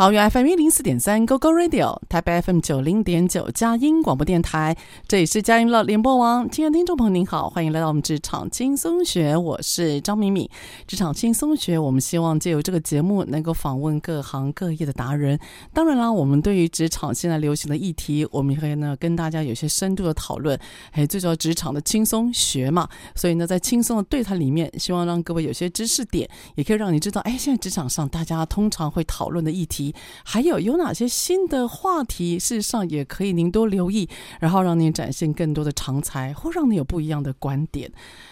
[0.00, 4.74] 桃园 FM 一零四点三 Go Go Radio，台北 FM 九零点九佳音广播电台，
[5.06, 6.48] 这里是佳音乐联播网。
[6.50, 10.48] 亲爱的听众朋友您好，欢迎来到我们职场轻松学，我是张敏敏。
[10.86, 15.38] 职场轻松学，我们希望借由这个节目，能够访问各行各业的达人。
[15.74, 20.58] 当然啦，我们对于职场现在流行的议题，我们也可以呢跟大家有些深度的讨论。
[20.92, 29.89] 哎最主要职场的轻松学嘛，所以呢，在轻松的对谈里面，希望让各位有些知识点，也可以让你知道，哎，现在职场上大家通常会讨论的议题。
[30.24, 32.38] 还有有哪些新的话题？
[32.38, 34.08] 事实上也可以您多留意，
[34.40, 37.90] 然后让您展现更多的长才，或让你有不一样的观点。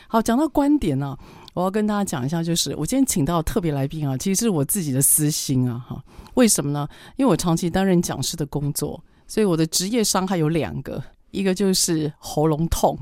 [0.09, 1.17] 好，讲到观点呢、
[1.55, 6.03] 我要跟大家讲一下，就是我今天请到特别来宾啊，其实是我自己的私心啊，哈，
[6.35, 6.89] 为什么呢？
[7.17, 12.99] 因为我长期担任讲师的工作，所以我的职业伤害有两个，一个就是喉咙痛，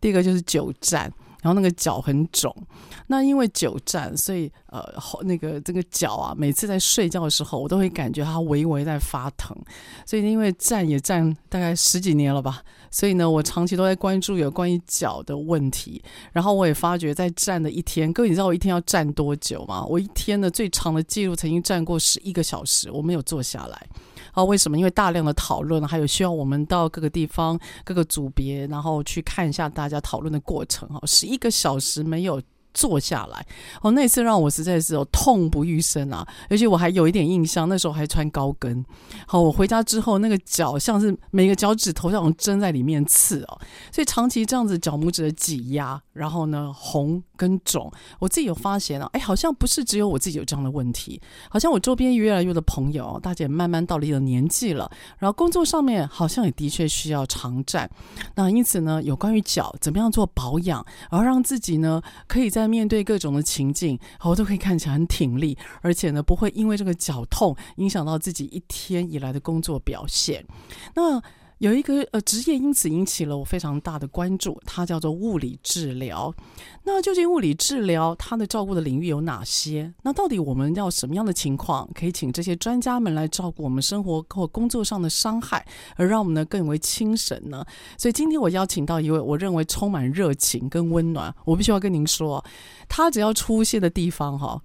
[0.00, 1.12] 第二个就是久站。
[1.42, 2.54] 然后那个脚很肿，
[3.06, 9.56] 那因为久站，所以呃，后那个这个脚啊，每次在睡觉的时候，我都会感觉它微微在发疼。
[10.04, 16.02] 所以因为站也站大概十几年了吧，所以呢，我长期都在关注有关于脚的问题。
[16.32, 19.84] 然后我也发觉，在站的一天，各位你知道我一天要站多久吗？
[19.84, 23.86] 我一天的最长的记录曾经站过十一个小时，我没有坐下来。
[24.32, 24.78] 啊，为什么？
[24.78, 30.88] 因为大量的讨论，还有需要我们到各个地方、各个组别，然后去看一下大家讨论的过程。
[30.88, 32.40] 哈，十一个小时没有
[32.72, 33.46] 坐下来，
[33.82, 36.26] 哦，那次让我实在是有痛不欲生啊！
[36.48, 38.84] 而且我还有一点印象，那时候还穿高跟。
[39.26, 43.60] 好，我回家之后，那个脚像是每个脚趾头像针在里面刺哦，
[43.92, 51.18] 所以长期这样子脚拇指的挤压，然后呢红跟肿，我自己有发现啊，哎，好像不是只有我自己有这样的问题，
[51.48, 57.90] 好像我周边越来越多的朋友，大姐慢慢到了一个年纪了，然后工作上面好像也的确需要常站。
[58.34, 70.44] 那因此呢，有关于脚怎么样做保养，而让自己呢可以在面对各种的情境，我都可以看起来很挺立，而且呢，不会因为这个脚痛影响到自己一天以来的工作表现。
[70.94, 71.22] 那
[71.60, 76.34] 有一个呃职业因此引起了我非常大的关注，它叫做物理治疗。
[76.84, 79.92] 那究竟物理治疗它的照顾的领域有哪些？
[80.02, 85.62] 那到底我们要什么样的情况可以请这些专家们来照顾我们生活或工作上的伤害，
[85.96, 87.62] 而让我们呢更为轻省呢？
[87.98, 92.42] 所以今天我邀请到一位我认为充满热情跟温暖，我必须要跟您说，
[92.88, 94.58] 他只要出现的地方哈。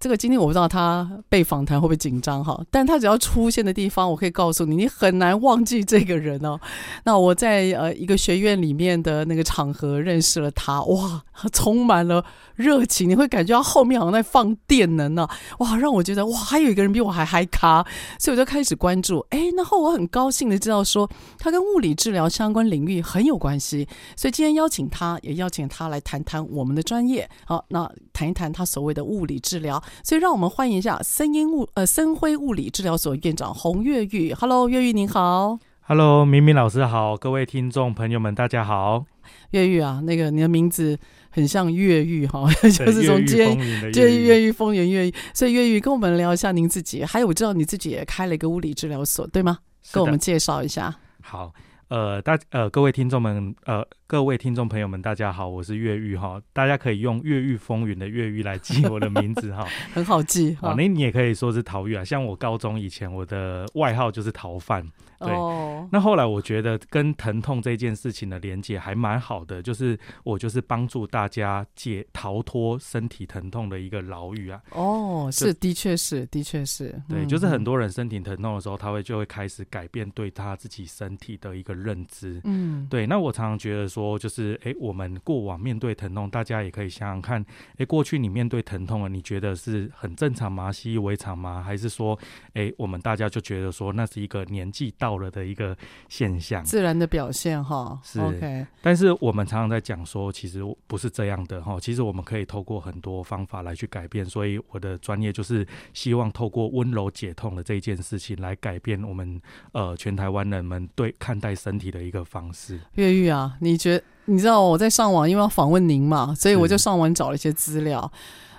[0.00, 6.58] 这个今天我不知道他被访谈会不会紧张哈，但他只要出现的地方，我可以告诉你，你很难忘记这个人哦。
[7.04, 12.24] 那我在呃一个学院里面的那个场合认识了他，哇，充满了
[12.60, 15.26] 热情，你会感觉到后面好像在放电能呢，
[15.58, 17.84] 哇，让我觉得哇，还有一个人比我还嗨咖，
[18.18, 19.26] 所以我就开始关注。
[19.30, 27.28] 哎，然后我很高兴的知道说他跟物理治疗相关领域很有关系，所以今天邀请他，也邀请他来谈谈我们的专业。
[27.46, 29.82] 好，那谈一谈他所谓的物理治疗。
[30.04, 34.34] 所以，让我们欢迎一下森英物呃森辉物理治疗所院长洪越玉。
[34.34, 35.58] Hello，越玉您好。
[35.80, 39.06] Hello，明明老师好，各位听众朋友们大家好。
[39.50, 40.98] 越玉啊，那个你的名字
[41.30, 43.56] 很像越狱哈， 就是从监
[43.94, 45.14] 越狱越狱风云越狱。
[45.32, 49.58] 所以越狱跟我们聊一下您自己，还有我知道你自己也开了一个物理治疗所，对吗？
[49.92, 50.94] 跟我们介绍一下。
[51.22, 51.52] 好。
[51.88, 60.54] 呃，大呃，各位听众们，呃，各位听众朋友们，大家好，我是越狱哈，大家可以用越狱风云的越狱来记我的名字哈， 很好记。
[60.60, 64.86] 哈，那你也可以说是逃狱啊，像我高中以前我的外号就是逃犯。
[65.20, 74.62] 对，哦、那后来我觉得跟疼痛这件事情的连接还蛮好的，就是我就是帮助大家解逃脱身体疼痛的一个牢狱啊。
[74.70, 82.40] 哦，是的确是，的确是，对，就是很多人身体疼痛的时候，他会就会开始改变对他自己身体的一个认知。
[82.44, 83.06] 嗯，对。
[83.06, 87.44] 那我常常觉得说，就是哎，我们过往面对疼痛，大家也可以想想看，
[87.76, 90.72] 哎，过去你面对疼痛了，你觉得是很正常吗？
[90.72, 91.62] 习以为常吗？
[91.62, 92.18] 还是说，
[92.54, 95.09] 哎，我们大家就觉得说，那是一个年纪到。
[95.10, 95.76] 到了的一个
[96.08, 98.20] 现象，自然的表现哈，是。
[98.20, 101.80] OK，但是我们常常在讲说，其实不是这样的哈。
[101.80, 104.24] 其实我们可以透过很多方法来去改变。
[104.24, 109.40] 所以我的专业就是希望透过温柔解痛的这一件事情，来改变我们
[109.72, 112.78] 呃全台湾人们对看待身体的一个方式。
[112.94, 118.12] 越狱啊，你觉得你知道我在上网，因为要访问您嘛，所以我就上网找了一些资料。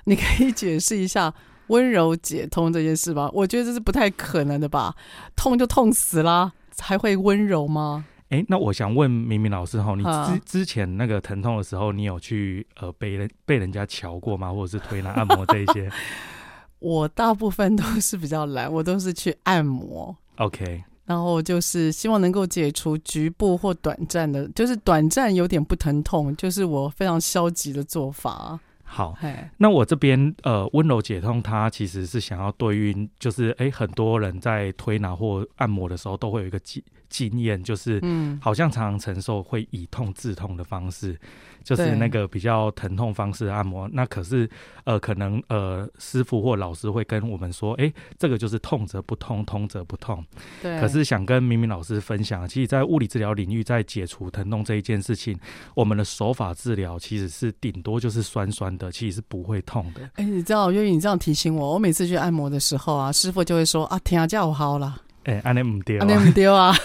[0.03, 1.33] 你可以解释一下。
[1.71, 4.93] 温柔解痛这件事吧，我觉得这是不太可能的吧？
[5.35, 8.03] 痛就痛死啦，还会温柔吗？
[8.29, 14.51] 哎、欸，那我想问明明老师哈，你之、啊、之前那个疼痛的时候，你有去呃被人被人家瞧过吗？
[14.53, 15.89] 或者是推拿按摩这一些？
[16.79, 20.15] 我大部分都是比较懒，我都是去按摩。
[20.37, 28.59] OK，然后就是希望能够解除局部或短暂的，就是短暂有点不疼痛，就是我非常消极的做法。
[28.93, 29.17] 好，
[29.55, 41.17] 那我这边呃温柔解痛，它其实是想要对应，就是哎、欸，很多人在推拿或按摩的时候，都会有一个经经验，就是嗯，好像常常承受会以痛治痛的方式。
[41.63, 44.49] 就是那个比较疼痛方式的按摩，那可是
[44.83, 50.23] 呃，可能呃，师傅或老师会跟我们说，哎、欸，这个就是痛则不痛，痛则不痛。
[50.61, 50.79] 对。
[50.79, 55.37] 可是想跟明明老师分享，其实，在物理治疗领域，在解除疼痛这一件事情，
[55.75, 60.01] 我们的手法治疗其实是顶多就是酸酸的，其实是不会痛的。
[60.15, 65.01] 哎、欸，你知道，因为你这样提醒我，我每次去按摩的时候啊，师傅就会说啊，天啊，叫好了。
[65.23, 66.75] 哎，按呢不丢，按呢不丢啊！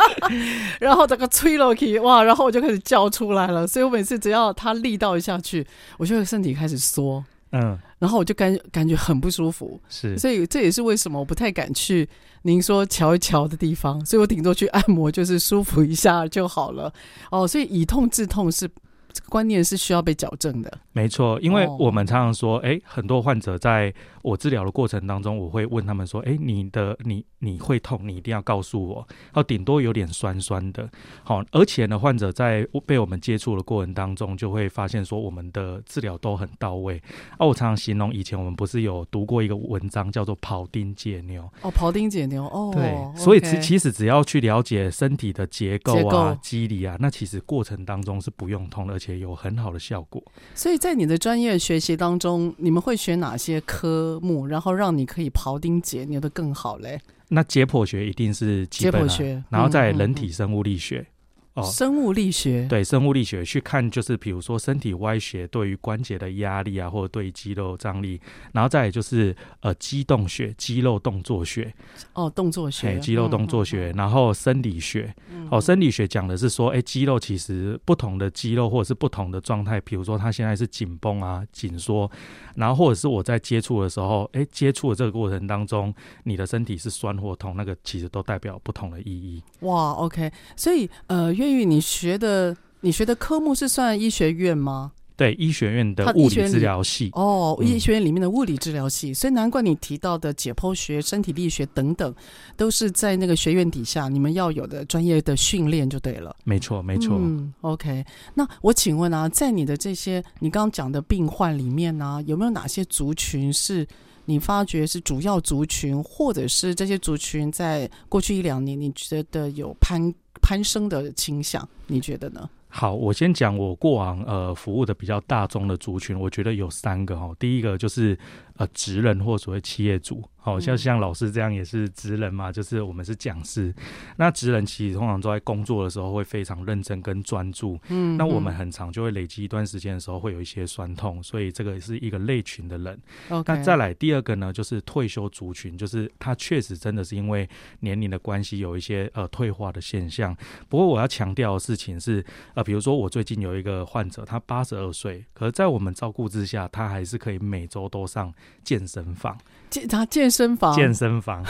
[0.80, 2.22] 然后这个吹落去，哇！
[2.22, 3.66] 然后我就开始叫出来了。
[3.66, 5.66] 所以我每次只要他力道一下去，
[5.98, 9.78] 我就会身体开始缩，嗯，然后我就感感觉很不舒服。
[9.90, 12.08] 是，所以这也是为什么我不太敢去
[12.42, 14.04] 您说瞧一瞧的地方。
[14.06, 16.90] 所以我顶多去按摩，就是舒服一下就好了。
[17.30, 18.66] 哦，所以以痛治痛是
[19.12, 20.78] 这个观念是需要被矫正的。
[20.92, 23.92] 没错，因为我们常常说，哎，很多患者在
[24.26, 29.06] 我治疗的过程当中，我会问他们说：“哎，你的你你会痛，你一定要告诉我。
[29.34, 30.90] 哦，顶多有点酸酸的。
[31.22, 37.00] 好，而且呢，患者在被我们接触的过程当中，就会发现说，我们的治疗都很到位。
[37.38, 41.48] 啊，我常常形容，以前我们不是有读过一个文章，叫做庖丁解牛。
[41.62, 42.46] 哦，庖丁解牛。
[42.46, 42.96] 哦，对。
[43.16, 50.20] 所以其其实只要去了解身体的结构啊、机理啊，那其实过程当中是不用痛，而且有很好的效果。
[50.52, 54.15] 所以在你的专业学习当中，你们会学哪些科？
[54.20, 57.00] 目，然后让你可以庖丁解牛的更好嘞。
[57.28, 60.98] 那解剖学一定是基本、啊、解剖学，然后在人体生物力学。
[60.98, 61.15] 嗯嗯嗯
[61.56, 68.20] 哦，生物力学对生物力学去看，就是比如说身体歪斜对于关节的压力啊，或者对于肌肉张力，
[68.52, 71.74] 然后再来就是呃肌动学、肌肉动作学。
[72.12, 75.14] 哦，动作学，肌肉动作学，嗯、然后生理学。
[75.30, 82.10] 嗯、哦，生理学讲的是说，哎，肌肉其实不同的肌肉或者是不同的状态，比如说它现在是紧绷啊、紧缩，
[82.54, 89.42] 然后或者是我在接触的时候，哎，接触的这个过程当中，你的身体是酸或痛，那个其实都代表不同的意义。
[89.60, 94.92] 哇，OK，所以呃，越狱你学的你学的科目是算医学院吗？
[95.16, 102.14] 对，医学院的物理治疗系哦，医学院里面的物理治疗系，嗯、所以难怪你提到的解剖学、身体力学等等，
[102.54, 106.36] 都是在那个学院底下你们要有的专业的训练就对了。
[106.44, 107.16] 没错，没错。
[107.18, 108.04] 嗯，OK。
[108.34, 113.88] 那我请问啊，在你的这些你刚刚讲的病患里面呢、啊，有没有哪些族群是
[114.26, 120.12] 你发觉是主要族群，或者是这些族群在过去一两年你觉得有攀
[120.46, 121.68] 攀升的倾向？
[121.88, 122.48] 你觉得呢？
[122.68, 127.34] 好，我先讲我过往呃服务的比较大众的族群，我觉得有三个哈。
[127.36, 128.16] 第一个就是
[128.56, 130.28] 呃职人或所谓企业主。
[130.38, 133.74] 好像像老师这样也是职人嘛，就是我们是讲师。
[134.16, 137.76] 那职人其实通常都在工作的时候会非常认真跟专注。
[137.88, 142.96] 嗯，那我们很长就会累积一段时间的时候会有一些酸痛，所以这个是一个类群的人。
[143.44, 147.48] 那再来第二个呢，就是退休族群，就是他确实真的是因为
[147.80, 150.32] 年龄的关系有一些呃退化的现象。
[150.68, 158.32] 不过我要强调的事情是，呃，比如说我最近有一个患者，他八十二岁，可是在我们照顾之下，他还是可以每周都上
[158.62, 159.36] 健身房。
[159.68, 161.44] 健他健身房，健身房，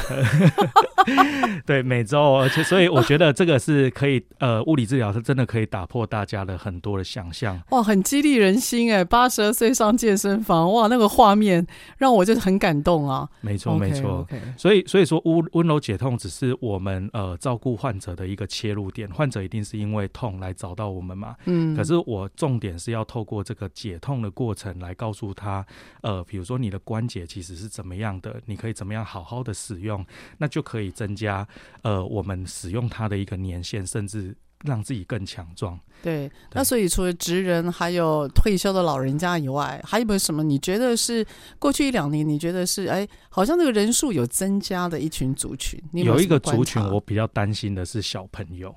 [1.66, 7.60] 对，每周，而且所以我觉得这个是可以，呃， 物理治疗是真的可以打破大家的很多的想象。
[7.70, 9.04] 哇，很激励人心哎！
[9.04, 11.64] 八十二岁上健身房，哇，那个画面
[11.98, 13.28] 让我就是很感动啊。
[13.42, 14.26] 没错，没错。
[14.30, 14.40] Okay.
[14.58, 21.36] 所以，所以说温温柔解痛只是我们呃照顾患者的一个切入点，患者一定是因为痛来找到我们嘛。
[21.44, 21.76] 嗯。
[21.76, 25.64] 可是我重点是要透过这个解痛的过程来告诉他，
[26.00, 30.06] 呃，比如说你的关节其实是怎么样的，你可以怎么样好好的使用，
[30.38, 31.46] 那就可以增加
[31.82, 35.78] 呃我们使用它的一个年限，甚至让自己更强壮。
[36.00, 40.44] 对，那所以除了职人还有退休的老人家以外，还有没有什么？
[40.44, 41.26] 你觉得是
[41.58, 45.82] 过去一两年你觉得是哎，好像这个人数有增加的一群族群？
[45.92, 48.72] 有，有，有一个族群我比较担心的是小朋友。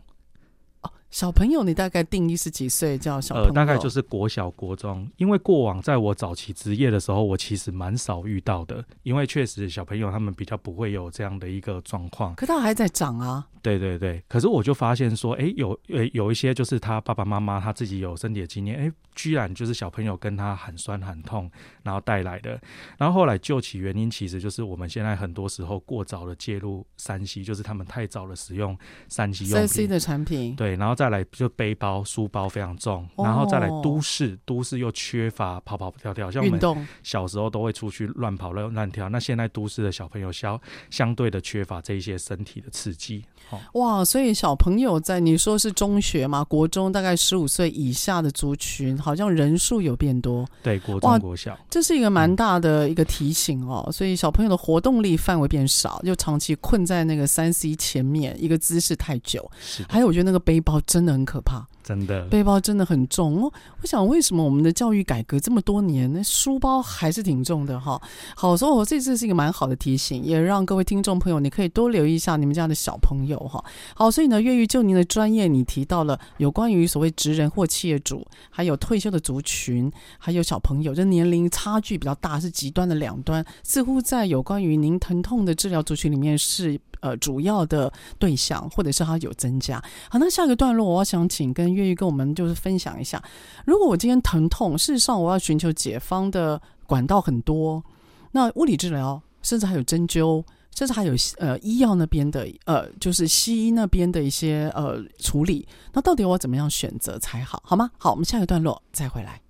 [1.11, 3.49] 小朋友，你大概定义是几岁叫小朋友？
[3.49, 5.09] 呃，大概就是国小、国中。
[5.17, 12.35] 因为过往在我早期职业的时候，我其实蛮少遇到的，因为确实小朋友他们比较不会有这样的一个状况。
[12.35, 13.47] 可他还在长啊。
[13.61, 21.51] 对对对，可是我就发现说，哎，有呃有一些就是他爸爸妈妈他自己有身体的经验，哎，居然就是小朋友跟他喊酸喊痛，
[21.83, 22.59] 然后带来的。
[22.97, 29.59] 然后后来究其原因，其实就是我们现在很多时候过早的介入三 C，就是他们太早的使用三 C 用品。
[29.59, 30.55] 三 C 的产品。
[30.55, 43.25] 对，然后再来就背包、书包非常重，然后再来都市，哦、都市又缺乏跑跑跳跳，像我们小时候都会出去乱跑乱乱跳，那现在都市的小朋友相相对的缺乏这一些身体的刺激。
[43.73, 50.47] 哇，所以小朋友在你说是中学嘛，国中大概十五岁以下的族群，好像人数有变多。
[50.63, 53.83] 对，国中国小，这是一个蛮大的一个提醒哦。
[53.87, 59.49] 嗯、所以小朋友的活动力范围变少，就长期困在那个三 C 前面，一个姿势太久。
[59.59, 61.65] 是，还有我觉得那个背包真的很可怕。
[61.89, 67.99] 真的背包真的很重哦，我想为什么我们的教育改革这么多年，那书包还是挺重的哈。
[68.35, 73.63] 好，所以我这次是一个蛮好的提醒，也让各位听众朋友，你可以多留意一下你们家的小朋友哈。
[73.95, 86.79] 好，所以呢，越狱就您的专业，你提到了有关于所谓职人或企业主，还有退休的族群，还有小朋友，这年龄差距比较大，是极端的两端，似乎在有关于您疼痛的治疗族群里面是。
[87.01, 89.81] 呃，主要的对象，或者是它有增加。
[90.09, 93.23] 好，那下一个段落，我想请跟月玉跟我们就是分享一下，
[93.65, 97.83] 如果我今天疼痛，事实上我要寻求解方的管道很多，
[98.31, 100.43] 那物理治疗，甚至还有针灸，
[100.75, 107.61] 甚至还有呃医药那边的呃，就是西医那边的一些呃处理，那到底我怎么样选择才好？
[107.65, 107.91] 好吗？
[107.97, 109.41] 好，我们下一个段落再回来。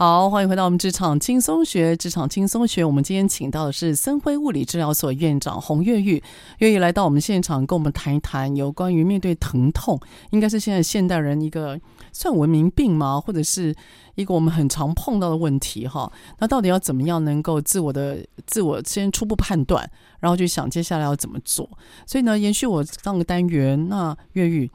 [0.00, 1.94] 好，欢迎回到我们职场轻松学。
[1.94, 6.22] 职场轻松学，我们今天请到的是森辉物理治疗所院长洪月玉，
[6.56, 11.78] 月玉来到我们现场，跟我们谈一谈有关于面对疼痛，应该是现在现代人一个
[12.14, 13.20] 算文明病吗？
[13.20, 13.74] 或者是
[14.14, 15.86] 一个我们很常碰到的问题？
[15.86, 19.86] 哈，那到底要怎么样能够自我的自我先初步判断，
[20.18, 21.68] 然后就想接下来要怎么做？
[22.06, 24.70] 所以呢，延续我上个单元，那月玉，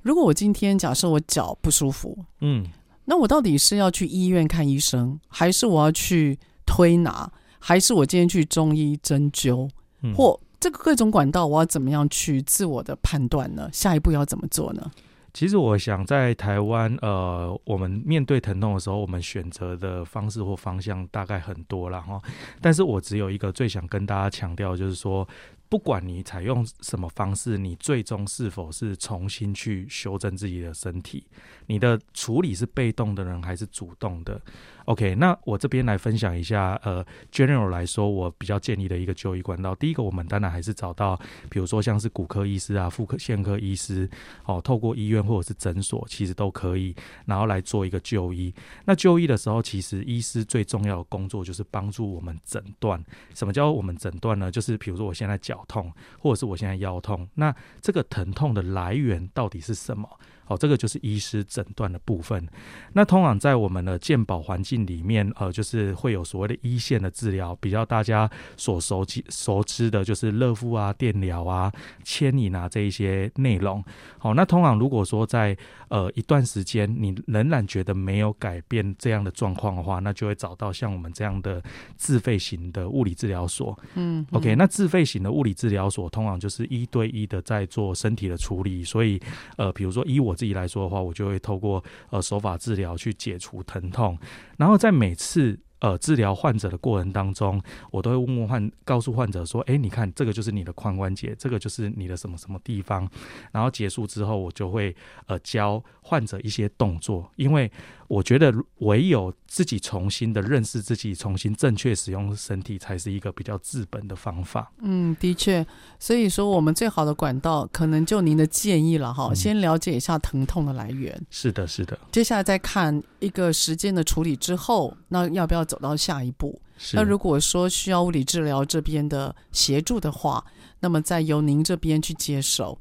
[0.00, 2.64] 如果我今天假设我脚不舒服，嗯。
[3.06, 9.68] 那我到底是要去医院看医生，还是我要去推拿，还是我今天去中医针灸，
[10.02, 13.68] 嗯、或这个各种管道，我要怎么样去自我的判断呢？
[13.72, 14.90] 下一步要怎么做呢？
[15.32, 22.20] 其实我想在台湾，呃，我们面对疼痛的时候，我们选择的方式或方向大概很多了哈。
[22.60, 25.26] 但是我只有一个最想跟大家强调，就是说。
[25.70, 31.24] 不管你采用什么方式，你最终是否是重新去修正自己的身体，
[31.68, 34.38] 你的处理是被动的人还是主动的
[34.86, 39.72] ？OK，那我这边来分享一下，呃，general 来说，我比较建议的一个就医管道。
[39.76, 41.16] 第一个，我们当然还是找到，
[41.48, 44.10] 比如说像是骨科医师啊、妇科、腺科医师，
[44.46, 46.92] 哦，透过医院或者是诊所，其实都可以，
[47.26, 48.52] 然后来做一个就医。
[48.84, 53.00] 那就医的时候，其实医师最重要的工作就是帮助我们诊断。
[53.36, 54.50] 什么叫我们诊断呢？
[54.50, 60.08] 就是比如说我现在脚痛，或者是我现在腰痛，那这个疼痛的来源到底是什么？
[60.50, 62.44] 哦，这个就是医师诊断的部分。
[62.92, 73.82] 那通常在我们的健保环境里面，呃，就是会有所谓的一线的治疗，比较大家所熟悉熟知的，就是热敷啊、电疗啊、牵引啊这一些内容。
[74.18, 75.56] 好，那通常如果说在
[75.88, 81.62] 呃一段时间你仍然觉得没有改变这样的状况的话，那就会找到像我们这样的
[81.96, 83.78] 自费型的物理治疗所。
[83.94, 89.20] 嗯，嗯，OK，那自费型的物理治疗所通常就是一对一的在做身体的处理，所以
[89.56, 94.16] 呃，比如说以我自己来说的话，我就会透过呃手法治疗去解除疼痛，
[94.56, 95.60] 然后在每次。
[95.80, 103.08] 呃，治疗患者的过程当中，我都会问问患，告诉患者说：“哎，你看，这个就是你的髋关节，这个就是你的什么什么地方。”
[103.52, 104.94] 然后结束之后，我就会
[105.26, 107.70] 呃教患者一些动作，因为
[108.08, 114.70] 我觉得唯有自己重新的认识自己，重新正确使用身体，才是一个比较治本的方法。
[114.82, 115.66] 嗯，的确，
[115.98, 119.32] 所以说我们最好的管道，可能就您的建议了哈。
[119.34, 121.18] 先了解一下疼痛的来源。
[121.30, 121.98] 是的，是的。
[122.12, 125.64] 接下来再看一个时间的处理之后，那要不要？
[125.64, 126.60] 走到下一步，
[126.94, 130.44] 那如果说需要物理治疗这边的协助的话，
[130.80, 132.76] 那么再由您这边去接手，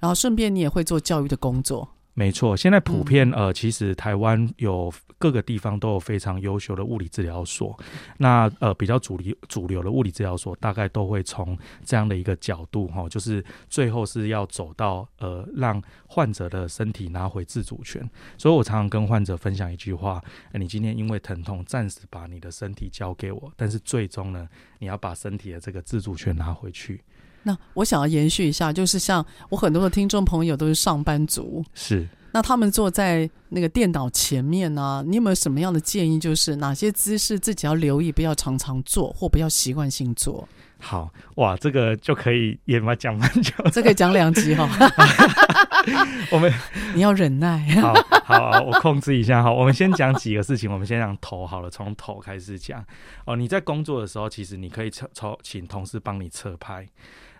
[0.00, 1.88] 然后顺便你也会做教育的工作。
[2.16, 7.76] 没错，现在普遍呃，其实台湾有各个地方都有非常优秀的物理治疗所。
[8.18, 18.08] 那呃，比较主流主流的物理治疗所，大概都会从这样的一个角度哈，就是最后是要走到呃，让患者的身体拿回自主权。
[18.38, 20.22] 所以我常常跟患者分享一句话：
[20.52, 24.48] 你今天因为疼痛，暂时把你的身体交给我，但是最终呢，
[24.78, 27.02] 你要把身体的这个自主权拿回去。
[27.44, 36.18] 那我想要延续一下，就是像我很多的听众朋友都是上班族，是那他们坐在那个电脑前面呢、啊，你有没有什么样的建议？
[36.18, 40.48] 就是哪些姿势自己要留意，不要常常做，或不要习惯性做？
[40.80, 44.68] 好哇，这个就可以也蛮讲蛮久， 这可以讲两集哈。
[46.30, 46.52] 我们
[46.94, 49.52] 你要忍耐，好好，好，我控制一下哈。
[49.52, 52.84] 我们先讲几个事情，我们先讲头好了，从头开始讲
[53.26, 53.36] 哦。
[53.36, 56.86] 你在工作的时候，其实你可以侧从请同事帮你侧拍。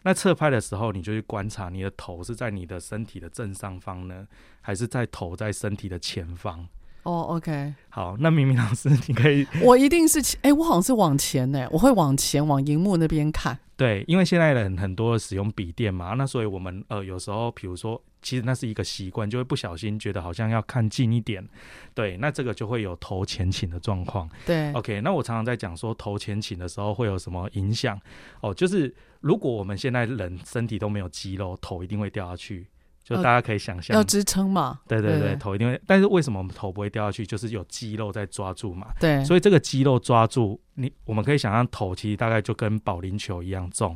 [0.04, 4.26] 那侧拍的时候，你就去观察你的头是在你的身体的正上方呢，
[4.60, 6.60] 还是在头在身体的前方？
[7.02, 13.58] 哦、oh，OK，好，那明明老师，你可以，我一定是前，哎、欸，我好像是往前呢，我会往前往荧幕那边看。
[13.76, 21.46] 对，因为现在人很多使用笔电嘛，那所以我们呃有时候，比如说，其实那是一个习惯，就会不小心觉得好像要看近一点，
[21.94, 24.28] 对，那这个就会有头前倾的状况。
[24.44, 27.96] 对，OK，那我常常在讲说头前倾的时候会有什么影响？
[28.40, 32.66] 哦，就是如果我们现在人身体都没有肌肉，头一定会掉下去。
[33.04, 34.80] 就大家可以想象，要支撑嘛？
[34.88, 35.78] 对对对，头一定会。
[35.86, 37.26] 但是为什么我们头不会掉下去？
[37.26, 38.86] 就是有肌肉在抓住嘛。
[38.98, 43.94] 对，所以这个肌肉抓住你，我们可以想象头其实大概就跟保龄球一样重。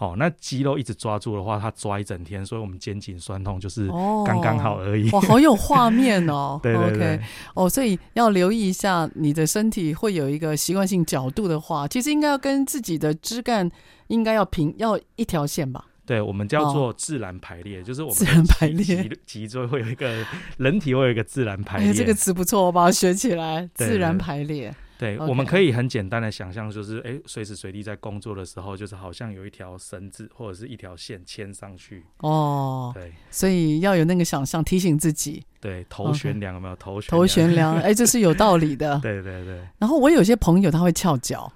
[0.00, 3.86] 好，那肌肉一直抓住的话，它抓一整天，所以我们肩颈酸痛就是
[4.24, 5.10] 刚刚好而已。
[5.10, 6.58] 哇，好有画面哦。
[6.64, 7.16] 对对对。
[7.16, 13.70] OK，哦，所以要留意一下你的身体会有一个习惯性角度的话，其实应该要跟自己的枝干
[14.06, 15.84] 应该要平，要一条线吧。
[16.06, 20.24] 对，我们叫做自然排列，哦、就是我们自然排列脊椎会有一个
[20.56, 21.90] 人体会有一个自然排列。
[21.90, 23.68] 哎，这个词不错，我把它学起来。
[23.74, 24.74] 自然排列。
[25.00, 32.04] 对.我们可以很简单的想象，就是哎，随时随地在工作的时候，就是好像有一条绳子或者是一条线牵上去。
[32.18, 35.42] 哦，对，所以要有那个想象，提醒自己。
[35.58, 36.76] 对，头悬梁有没有？
[36.76, 38.98] 头悬头悬梁，哎，这是有道理的。
[39.02, 39.66] 对对对。
[39.78, 41.50] 然后我有些朋友他会翘脚。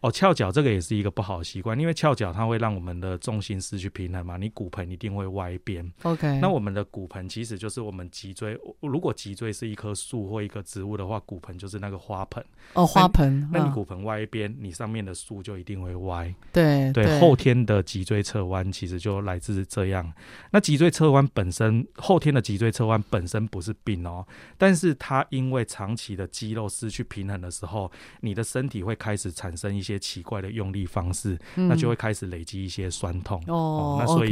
[0.00, 5.86] 哦，翘脚这个也是一个不好的习惯，因为翘脚它会让我们的重心失去平衡嘛，你骨盆一定会歪边。
[6.04, 12.42] OK，那我们的骨盆其实就是我们脊椎，如果脊椎是一棵树或一个植物的话，骨盆就是那个花盆。
[12.72, 16.34] 哦，花盆，那你骨盆歪边，嗯、你上面的树就一定会歪。
[16.50, 20.10] 对对，对后天的脊椎侧弯其实就来自这样。
[20.50, 29.89] 那脊椎侧弯本身，后天的脊椎侧弯本身不是病哦，但是它因为长期的肌肉失去平衡的时候，你的身体会开始产生一些。
[29.92, 33.96] 些奇怪的用力方式，嗯、那就会开始累积一些酸痛哦，哦。
[34.00, 34.30] 那所以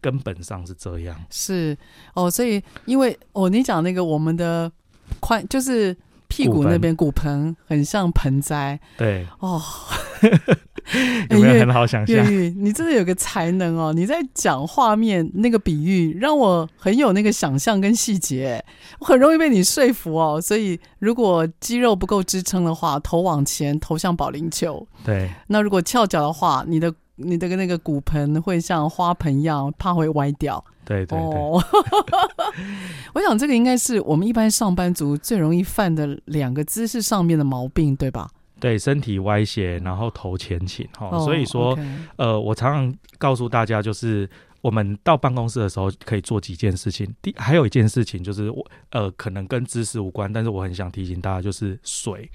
[0.00, 1.20] 根本上是这样。
[1.30, 1.76] 是
[2.14, 4.70] 哦，所以因为哦，你讲那个我们的
[5.20, 5.96] 髋就是
[6.28, 9.60] 屁股那边骨盆很像盆栽，对哦。
[11.30, 12.16] 有没有很好想象？
[12.16, 13.92] 月玉，你真的有个才能哦！
[13.92, 18.64] 你在讲画面那个比喻，让我很有那个想象跟细节，
[18.98, 20.40] 我很容易被你说服哦。
[20.40, 24.86] 所以，如果肌肉不够支撑的话，头往前，头像保龄球。
[25.04, 25.30] 对。
[25.46, 30.64] 那如果翘脚的话，你的你的那个骨盆会像花盆一样，怕会歪掉。
[30.84, 31.18] 对对对。
[31.18, 31.62] 哦、
[33.14, 38.28] 我想这个应该是我们一般上班族最容易犯的两个姿势上面的毛病，对吧？
[38.60, 41.76] 对，身体歪斜，然后头前倾，哈、所以说
[42.16, 44.28] 呃，我常常告诉大家，就是
[44.60, 47.12] 我们到办公室的时候可以做几件事情。
[47.22, 52.30] 第，还有一件事情就是我，呃，可能跟知识无关，但是我很想提醒大家，就是水。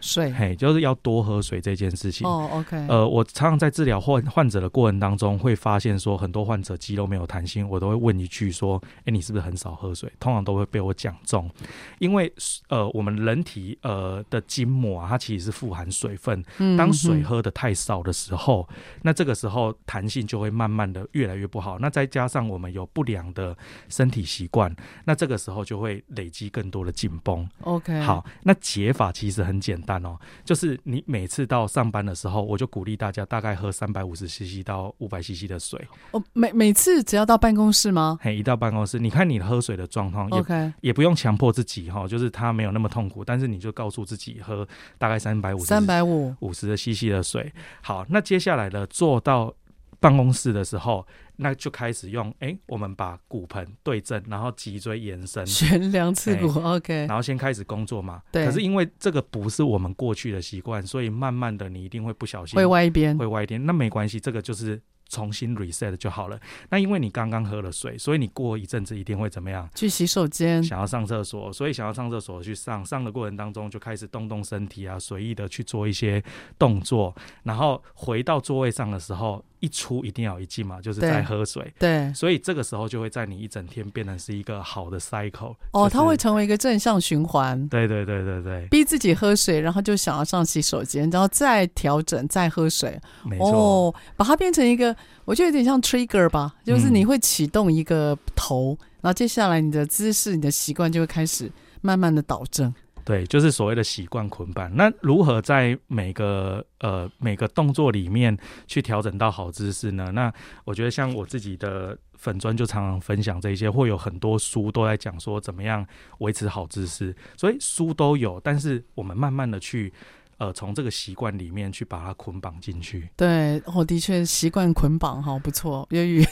[0.00, 2.26] 水，嘿，就是要多喝水这件事情。
[2.26, 2.86] 哦、oh，OK。
[2.88, 11.50] 呃，我常常在治疗患患者的过程当中，会发现说，很多患者肌肉没有弹性，我都会问一句说：“哎、欸，你是不是很少喝水？”通常都会被我讲中，
[11.98, 12.32] 因为
[12.68, 16.42] 呃，我们人体呃的筋膜啊，它其实是富含水分。
[16.76, 21.78] 当水喝的太少的时候，嗯、那这个时候弹性就会慢慢的越来越不好。
[21.78, 23.56] 那再加上我们有不良的
[23.88, 27.48] 身体习惯，那这个时候就会累积更多的紧绷。
[27.62, 28.00] OK。
[28.00, 29.89] 好，那解法其实很简单。
[30.04, 35.80] 哦，就是你每次到上班的时候，我就鼓励大家大概喝三百五十 CC 到五百 CC 的水。
[36.10, 38.18] 哦，每每次只要到办公室吗？
[38.20, 44.66] 嘿，一到办公室，你看你喝水的状况，OK，也不用强迫自己哈，就是它没有那么痛苦，但是你就告诉自己喝
[44.98, 47.52] 大概三百五十三百五五十的 CC 的水。
[47.80, 49.52] 好，那接下来呢做到
[50.00, 51.06] 办公室的时候。
[51.42, 58.20] 那就开始用，哎、欸，我们把骨盆对正，然后脊椎延伸，悬梁刺骨、欸、，OK，然后先开始工作嘛。
[58.30, 58.44] 对。
[58.44, 63.64] 可是因为这个不是我们过去的习惯，所以慢慢的你一定会不小心会歪一边，会歪一边。
[63.64, 66.38] 那没关系，这个就是重新 reset 就好了。
[66.68, 69.66] 那因为你刚刚喝了水，所以你过一阵子一定会怎么样？
[69.74, 76.22] 去洗手间，想要上厕所，所以想要上厕所去上，上的过程当中就开始动动身体啊，随意的去做一些
[76.58, 79.42] 动作，然后回到座位上的时候。
[79.60, 81.62] 一出一定要一进嘛，就是在喝水。
[81.78, 85.54] 对，对，所以这个时候就会在你一整天变成是一个好的 cycle。
[85.72, 87.68] 哦，它会成为一个正向循环。
[87.68, 93.00] 对对对对对，逼自己喝水，然后就想要上洗手间，然后再调整，再喝水。
[93.24, 93.50] 没错。
[93.50, 94.94] 哦，把它变成一个，
[95.24, 101.50] 我觉得有点像 trigger 吧，就是你会启动一个头，嗯、然后接下来你的姿势、你的习惯就会开始
[101.82, 102.72] 慢慢的导正。
[103.04, 104.74] 对，就是所谓的习惯捆绑。
[104.76, 108.36] 那如何在每个呃每个动作里面
[108.66, 110.10] 去调整到好姿势呢？
[110.12, 110.32] 那
[110.64, 115.86] 我觉得像我自己的粉砖就常常分享这些，会有很多书都在讲说怎么样
[116.18, 119.92] 维持好姿势，所以书都有，但是我们慢慢的去。
[120.40, 123.06] 呃，从这个习惯里面去把它捆绑进去。
[123.14, 125.86] 对，我、哦、的确习惯捆绑哈，不错。
[125.90, 126.24] 粤语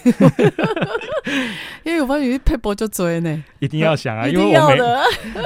[1.84, 4.80] 因为我发现有佩波就追呢，一定要想啊， 嗯、因为我每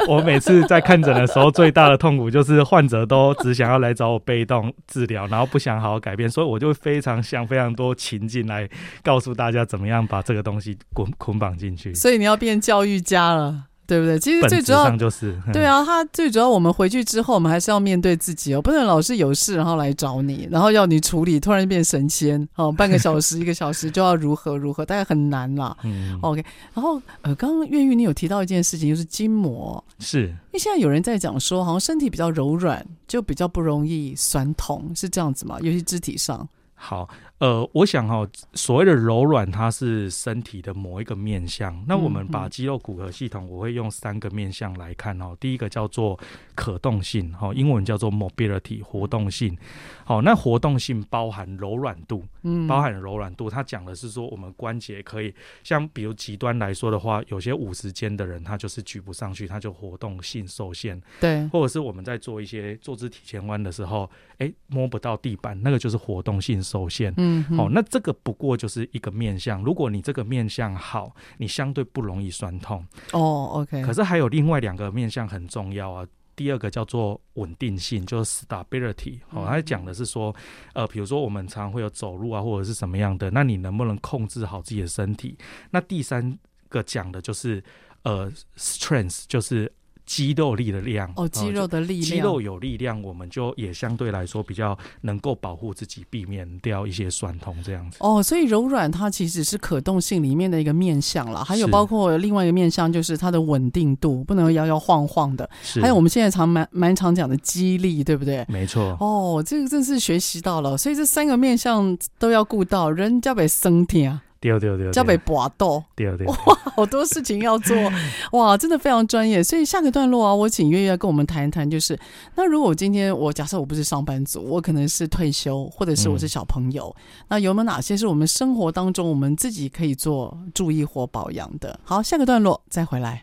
[0.06, 8.68] 我每次在看诊的时候，最大的痛苦就是患者都只想要来找我被动治疗，然后不想好好改变，所以我就非常想非常多情境来
[9.02, 11.92] 告诉大家怎么样把这个东西捆捆绑进去。
[11.94, 13.64] 所以你要变教育家了。
[13.92, 14.18] 对不对？
[14.18, 25.76] 其实最主要就是对啊，他最主要我们回去之后，我们还是要面对自己哦，不能老是有事然后来找你，然后要你处理，突然变神仙哦， 半个小时一个小时就要如何如何，大概很难啦。
[25.84, 26.42] 嗯，OK。
[26.72, 35.58] 然后呃，刚刚越狱你有提到一件事情，就是筋膜，是因为现在有人在讲说，好像身体比较柔软，就比较不容易酸痛，是这样子吗？
[35.60, 36.48] 尤其肢体上。
[36.74, 37.06] 好。
[37.42, 41.84] 呃，我想哈、哦，所谓的柔软，它是身体的某一个面向。
[41.88, 45.36] 那我们把肌肉骨骼系统，我会用三个面向来看哦。
[45.40, 46.16] 第一个叫做
[46.54, 49.58] 可动性，哈，英文叫做 mobility，活动性。
[50.04, 53.50] 好，那活动性包含柔软度，嗯，包含柔软度。
[53.50, 61.02] 它讲的是说，我们关节可以像，比如极端来说的话，有些五十肩的人，他就是举不上去，他就活动性受限。
[61.20, 67.12] 对，或者是我们在做一些坐姿体前弯的时候，哎、欸，摸不到地板，那个就是活动性受限。
[67.16, 67.31] 嗯。
[67.50, 69.62] 嗯，哦，那这个不过就是一个面相。
[69.62, 72.86] 如果你这个面相好，你相对不容易酸痛。
[73.12, 73.82] 哦，OK。
[73.82, 76.06] 可是还有另外两个面相很重要啊。
[76.34, 79.18] 第二个叫做稳定性，就是 stability。
[79.30, 80.34] 哦，它讲的是说，
[80.72, 85.36] 呃，比如说我们常常会有走路啊，或者是什么样的，那你能不能控制好自己的身体？
[85.70, 87.62] 那第三个讲的就是
[88.02, 89.72] 呃，strength，就是。
[90.12, 97.96] 肌肉力的量哦，肌肉的力量，肌肉有力量，我们就也相对来说比较能够保护自己，避免掉一些酸痛这样子。
[98.00, 105.48] 哦，所以柔软它其实是可动性里面的一个面向了，还有包括另外一个面向就是它的稳定度，不能摇摇晃晃的。
[105.62, 108.44] 是，还有我们现在常蛮蛮常讲的肌力，对不对？
[108.50, 108.94] 没错。
[109.00, 114.22] 哦，这个真是学习到了，所以这三个面向都要顾到，人家被生天啊。
[114.50, 116.34] 对对对，叫被搏斗，对对，哇，
[116.74, 117.76] 好多事情要做，
[118.32, 119.42] 哇，真的非常专业。
[119.42, 121.98] 所以下个段落啊，我请月月跟我们谈一谈，就是
[122.34, 131.78] 那如果今天我假设我不是上班族，我可能是退休，或者是我是小朋友，嗯、那有没有哪些是我们生活当中我们自己可以做注意或保养的？
[131.84, 133.22] 好，下个段落再回来。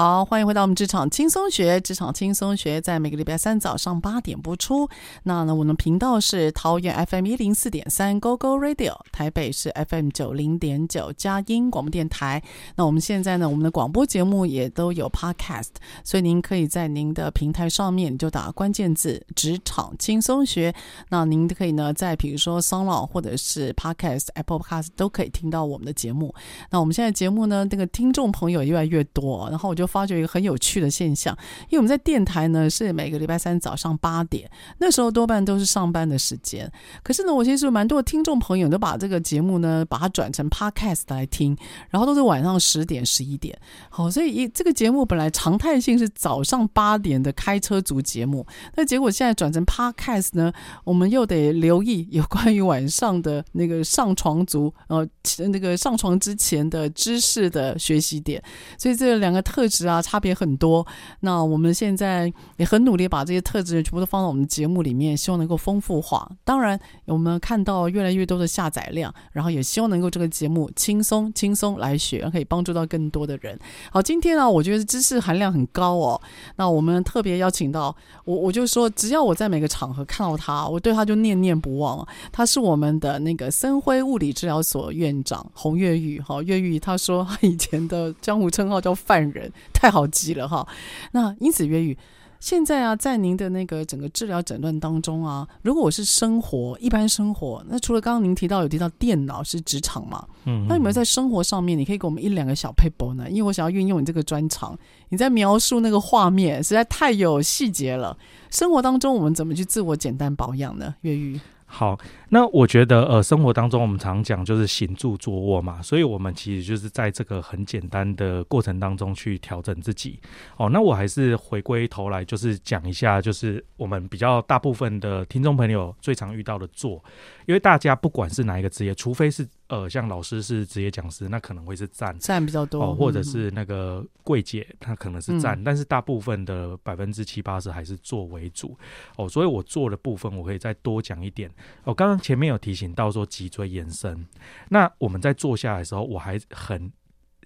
[0.00, 1.80] 好，欢迎回到我们职场轻松学。
[1.80, 4.88] 职场轻松学在每个礼拜三早上八点播出。
[5.24, 12.40] 那呢，我们频道是桃园 FM 一零四点三 Go Go Radio，台北是 FM 九零点九佳音广播电台。
[12.76, 15.70] 那我们现在呢，我们的广播节目也都有 Podcast，
[16.04, 20.72] 所以您可以在您的平台上面就打关键字“职场轻松学”。
[21.10, 26.32] 那您可以呢，在比如说 Sound 或者是 Podcast、Apple Podcast 都可以听到我们的节目。
[26.70, 29.87] 那我们现在节目呢，这个听众朋友越来越多，然后我就。
[29.88, 31.36] 发觉一个很有趣的现象，
[31.70, 34.48] 因为我们在电台呢是每个礼拜三早上八点，
[34.78, 36.70] 那时候多半都是上班的时间。
[37.02, 41.56] 可是呢，我其实蛮多听众朋友都把这个节目呢，把它转成 Podcast 来听，
[41.88, 43.58] 然后都是晚上十点、十一点。
[43.88, 48.46] 好，所以一这个节目本来常态性是早上八点的开车族节目，
[48.76, 50.52] 那结果现在转成 Podcast 呢，
[50.84, 55.08] 我们又得留意有关于晚上的那个上床族，呃，
[55.50, 58.42] 那个上床之前的知识的学习点。
[58.76, 59.77] 所以这两个特质。
[59.86, 60.86] 啊，差别很多。
[61.20, 66.28] 那我们现在也很努力把这些特质全部都放到我们的节目里面，希望能够丰富化。
[66.44, 73.58] 当然，我们看到越来越多的下载量，然后也希望能够这个节目轻松轻松来学，可以帮助到更多的人。
[73.92, 76.20] 好，今天呢，我觉得知识含量很高哦。
[76.56, 82.06] 那我们特别邀请到我，我就说，只要我在每个场合看到他，我对他就念念不忘。
[82.32, 86.20] 他是我们的那个森辉物理治疗所院长洪岳玉。
[86.20, 89.52] 好，越狱他说他以前的江湖称号叫犯人。
[89.74, 90.66] 太好记了哈，
[91.12, 91.96] 那因此越狱，
[92.40, 103.28] 现在啊，在您的那个整个治疗诊断当中啊，如果我是生活一般生活，那除了刚刚您提到有提到电脑是职场嘛，嗯，那有没有在生活上面，你可以给我们一两个小撇步呢？
[103.28, 104.76] 因为我想要运用你这个专长，
[105.10, 108.16] 你在描述那个画面实在太有细节了。
[108.50, 110.94] 生活当中我们怎么去自我简单保养呢？
[111.02, 111.40] 岳玉。
[111.70, 111.98] 好，
[112.30, 120.18] 那我觉得呃，生活当中我们常讲就是行住坐卧嘛，所以我们其实就是在这个很简单的过程当中去调整自己。
[120.56, 127.04] 哦，那我还是回归头来，就是讲一下，就是我们比较大部分的听众朋友最常遇到的坐，
[127.46, 129.46] 因为大家不管是哪一个职业，除非是。
[129.68, 138.76] 呃，像老师是职业讲师，那可能会是站站比较多，哦，或者是那个柜姐，她可能是站，嗯，但是大部分的百分之七八十还是坐为主
[139.16, 141.50] 哦，所以我坐的部分我可以再多讲一点。
[141.84, 144.26] 我刚刚前面有提醒到说脊椎延伸，
[144.70, 146.90] 那我们在坐下来的时候，我还很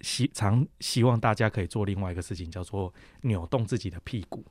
[0.01, 4.45] 希常希望大家可以做另外一个事情，叫做扭动自己的屁股。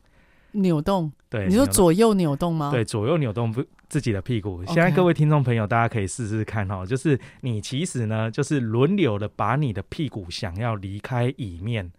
[0.52, 2.70] 扭动，对，你说左右扭动吗？
[2.70, 4.64] 对，左右扭动不自己的屁股。
[4.66, 11.90] 现在各位听众朋友，大家可以试试看哈，就是你其实呢，就是轮流的把你的屁股想要离开椅面。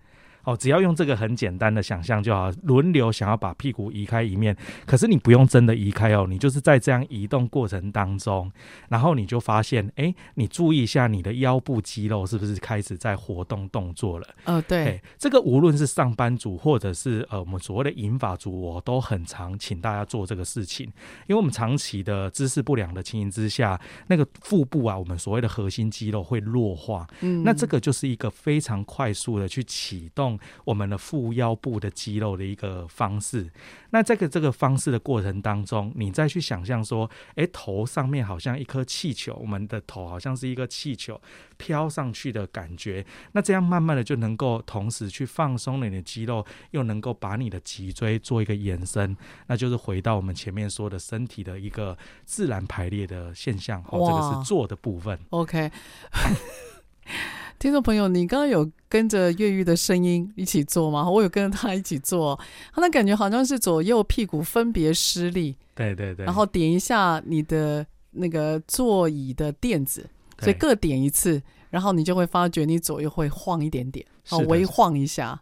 [0.44, 8.52] 哦，只要用这个很简单的想象就好，轮流想要把屁股移开一面，可是你不用真的移开哦，你就是在这样移动过程当中，
[8.90, 14.28] 然后你就发现，哎，你注意一下你的腰部肌肉是不是开始在活动动作了？
[14.46, 20.86] 哦，对，这个无论是上班族或者是呃我们所谓的引发族，我都很常请大家做这个事情，
[21.28, 30.33] 因为我们长期的姿势不良的情形之下，那个腹部啊，我们所谓的核心肌肉会弱化，嗯，那这个就是一个非常快速的去启动。
[30.66, 33.50] 我们的腹腰部的肌肉的一个方式，
[33.92, 41.20] 那这个这个方式的过程当中，你再去想象说，诶，头上面好像一颗气球，我们的头好像是一个气球
[41.58, 49.16] 飘上去的感觉，那这样慢慢的就能够同时去放松了你的肌肉，又能够把你的脊椎做一个延伸，
[49.48, 53.84] 那就是回到我们前面说的身体的一个自然排列的现象。
[53.90, 55.20] 哦，这个是做的部分。
[55.30, 55.72] OK。
[57.64, 61.10] 听众朋友，你刚刚有跟着越狱的声音一起做吗？
[61.10, 62.38] 我有跟着他一起做，
[62.74, 70.06] 他那感觉好像是左右屁股分别施力，对对对，然后点一下你的那个座椅的垫子，
[70.40, 75.40] 所以各点一次，然后你就会发觉你左右会晃一点点，好，微晃一下。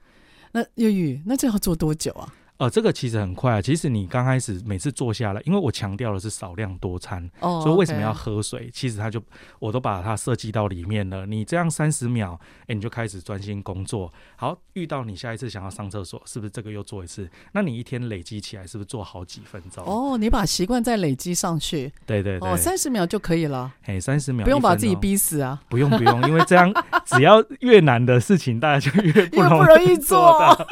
[0.51, 2.31] 那越狱，那这要做多久啊？
[2.61, 3.59] 呃，这个其实很快啊。
[3.59, 9.19] 其实你刚开始每次坐下来，因为我强调的是少量多餐，oh, 所以为什么要喝水其实它就
[9.57, 11.25] 我都把它设计到里面了。
[11.25, 14.13] 你这样三十秒，哎，你就开始专心工作。
[14.35, 17.27] 好，遇到你下一次想要上厕所，是不是这个又做一次？
[17.53, 19.83] 那你一天累积起来，是不是做好几分钟？
[19.83, 21.91] 哦，你把习惯再累积上去。
[22.05, 23.73] 对对对，哦，三十秒就可以了。
[23.85, 25.59] 哎，三十秒，不用把自己逼死啊！
[25.67, 26.71] 不用不用，因为这样
[27.07, 30.67] 只要越难的事情，大家就越不容易，越不容易做到。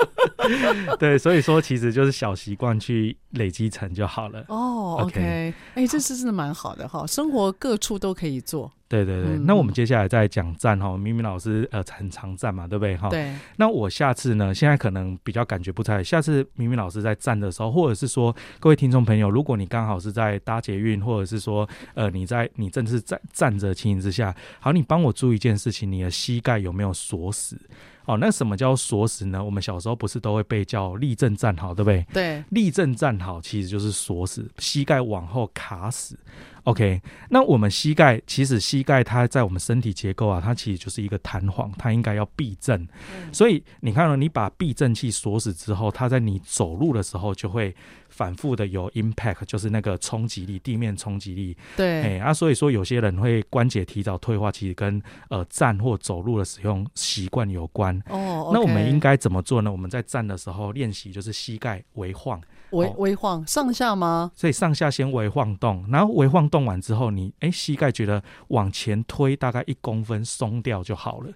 [0.99, 4.43] 对，所以说其实就是小习惯去累积成就好了。
[4.47, 8.71] 哦，OK，哎、这是真的蛮好的哈，生活各处都可以做。
[8.87, 13.07] 对对对，嗯、那我们接下来再讲站哈，明明老师呃很常站嘛，对不对哈？
[13.09, 13.31] 对。
[13.57, 27.61] 那我下次呢，现在可能比较感觉不太，下次明明老师在站的时候，或者是说各位听众朋友，如果你刚好是在搭捷运，或者是说呃你在你正是在站着情形之下，好，你帮我注意一件事情，你的膝盖有没有锁死？
[28.09, 29.43] 哦，那什么叫锁死呢？
[29.43, 32.05] 我们小时候不是都会被叫立正站好，对不对？
[32.11, 36.17] 对，立正站好其实就是锁死，膝盖往后卡死。
[36.63, 42.81] OK，那我们膝盖其实膝盖它在我们身体结构啊，它其实就是一个弹簧，它应该要避震。
[42.83, 47.73] 嗯、所以你看到你把避震器锁死之后，它在你走路的时候就会
[48.09, 51.55] 反复的有 impact，就是那个冲击力，地面冲击力。
[51.77, 57.97] 对，哎啊，所以说有些人会关节提早退化，其实跟呃站或走路的使用习惯有关。
[58.09, 59.71] 哦，okay、那我们应该怎么做呢？
[59.71, 62.41] 我们在站的时候练习就是膝盖微晃。
[62.71, 64.31] 微微晃上下吗？
[64.35, 71.31] 所以上下先微晃动，然后微晃动完之后你，你哎膝盖觉得往前推大概一公分松掉就好了。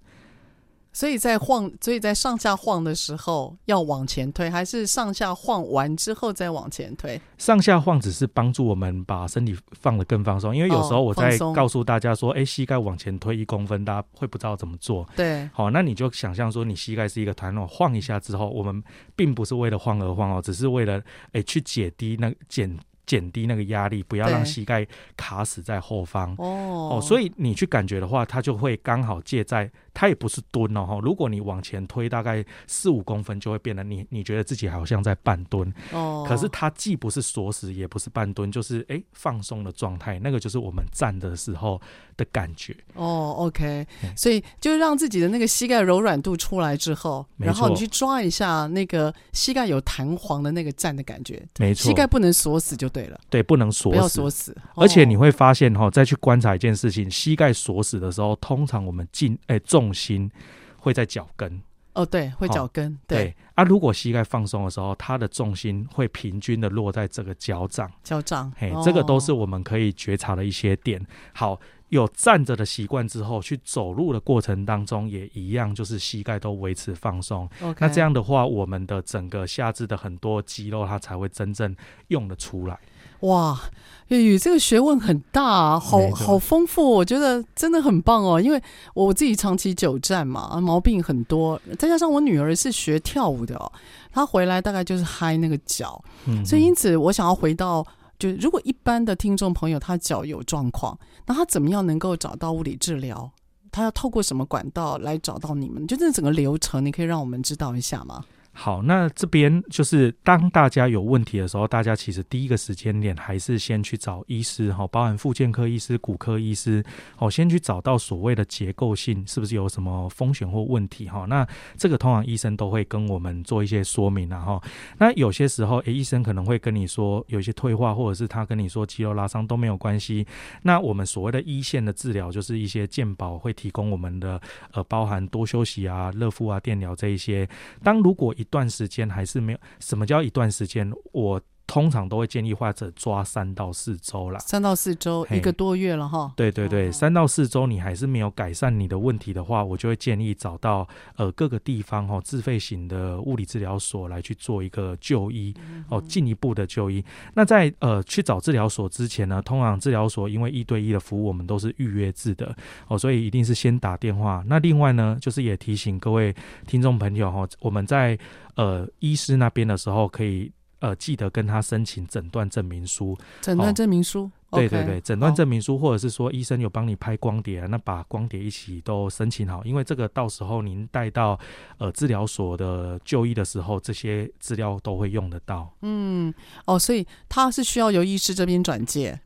[0.93, 7.19] 所以在晃，所以在上下晃的时候要往前推，还是上下晃完之后再往前推？
[7.37, 15.05] 上下晃只是帮助我们把身体放得更放松，因为有时候我在告诉大家说，哎、哦，膝盖往前推一公分，大家会不知道怎么做。
[15.15, 18.81] 对，好，那你就想象说，你膝盖是一个弹簧，晃一下之后，我们
[19.15, 22.77] 并不是为了晃而晃哦，只是为了哎去解低那减。
[23.05, 24.87] 减低那个压力，不要让膝盖
[25.17, 26.33] 卡死在后方。
[26.37, 30.99] 哦哦，所以你去感觉的话，它就会刚好借在，它也不是蹲哦。
[31.03, 35.71] 如果你往前推大概四五公分，就会变得你你觉得自己好像在半蹲。
[35.91, 40.17] 哦，可是它既不是锁死，也不是半蹲，就是哎、欸、放松的状态。
[40.19, 41.81] 那个就是我们站的时候
[42.15, 42.73] 的感觉。
[42.93, 43.85] 哦，OK，
[44.15, 51.45] 所以就让自己的那个膝盖柔软度出来之后，然后你去抓一下那个膝盖有弹簧的那个站的感觉。
[51.59, 52.93] 没错，膝盖不能锁死就。
[52.93, 54.55] 对了，对，不能锁死，不要锁死。
[54.75, 60.29] 而且你会发现哈、哦，再去观察一件事情，膝盖锁死的时候，通常我们进哎重心
[60.77, 61.59] 会在脚跟。
[61.93, 62.93] 哦，对，会脚跟。
[62.93, 67.91] 哦、对，对啊，如果膝盖放松的时候，它的重心会平均的落在这个脚掌。
[68.03, 71.03] 脚掌，嘿，这个都是我们可以觉察的一些点。
[71.33, 71.59] 好。
[71.89, 77.47] 有站着的习惯之后，去走路的过程当中也一样，就是膝盖都维持放松。
[77.77, 81.75] 那这样的话，我们的整个下肢的很多肌肉，它才会真正
[82.07, 82.79] 用得出来。
[83.23, 83.59] 哇，
[84.07, 88.39] 粤语这个学问很大啊，好好丰富，我觉得真的很棒哦。
[88.39, 88.61] 因为
[88.93, 93.71] 我自己长期久站嘛，毛病很多，再加上我女儿是学跳舞的哦，
[94.11, 97.85] 她回来大概就是嗨那个脚，嗯，所以因此我想要回到。
[98.19, 103.29] 就如果一般的听众朋友他脚有状况，那他怎么样能够找到物理治疗？
[103.69, 105.85] 他要透过什么管道来找到你们？
[105.87, 108.23] 就这整个流程，你可以让我们知道一下吗？
[108.55, 116.83] 好，那这边就是当大家有问题的时候，大家其实第一个时间点还是先去找医师哈，包含复健科医师、骨科医师，
[117.17, 121.25] 哦，先去找到所谓的结构性是不是有什么风险或问题哈。
[121.27, 121.45] 那
[121.77, 124.61] 这个通常医生都会跟我们做一些说明然后，
[124.99, 130.25] 那有些时候，诶，医生可能会跟你说有一些退化，或者是他跟你说肌肉拉伤都没有关系。
[130.61, 134.39] 那我们所谓的一线的治疗，就是一些健保会提供我们的
[134.73, 137.49] 呃，包含多休息啊、热敷啊、电疗这一些。
[137.81, 140.91] 当如果一一段时间还是没有，什么叫一段时间？
[141.13, 141.41] 我
[141.73, 146.31] 通常都会建议患者抓三到四周啦，三到四周，一个多月了哈。
[146.35, 155.51] 对对对，三到四周你还是没有改善你的问题的话，我就会建议找到呃各个地方哈自费型的物理治疗所来去做一个就医
[155.89, 157.03] 哦，进一步的就医。
[157.33, 162.55] 那在呃去找治疗所之前呢，通常治疗所因为一对一的服务，我们都是预约制的
[162.87, 164.43] 哦，所以一定是先打电话。
[164.45, 166.35] 那另外呢，就是也提醒各位
[166.67, 168.15] 听众朋友哈，我们在
[168.57, 170.51] 呃医师那边的时候可以。
[170.83, 173.17] 呃，记得跟他申请诊断证明书。
[173.39, 181.39] 诊断证明书，哦、对对对，诊断证明书，或者是说医生有帮你拍光碟，那把光碟一起都申请好，因为这个到时候您带到
[181.77, 185.73] 呃治疗所的就医的时候，这些资料都会用得到。
[185.83, 186.33] 嗯，
[186.65, 189.17] 哦，所以他是需要由医师这边转介。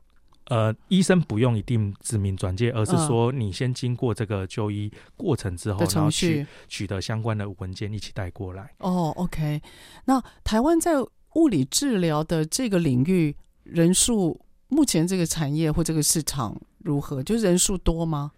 [0.44, 8.70] 呃，医生不用一定指名转介，而是说你先经过这个就医过程之后，然后去取得相关的文件一起带过来。
[8.78, 9.60] 哦，OK，
[10.04, 10.92] 那台湾在。
[11.38, 17.22] 物理治疗的这个领域人数，目前这个产业或这个市场如何？
[17.22, 18.32] 就人数多吗？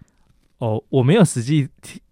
[0.58, 1.66] 哦，我没有实际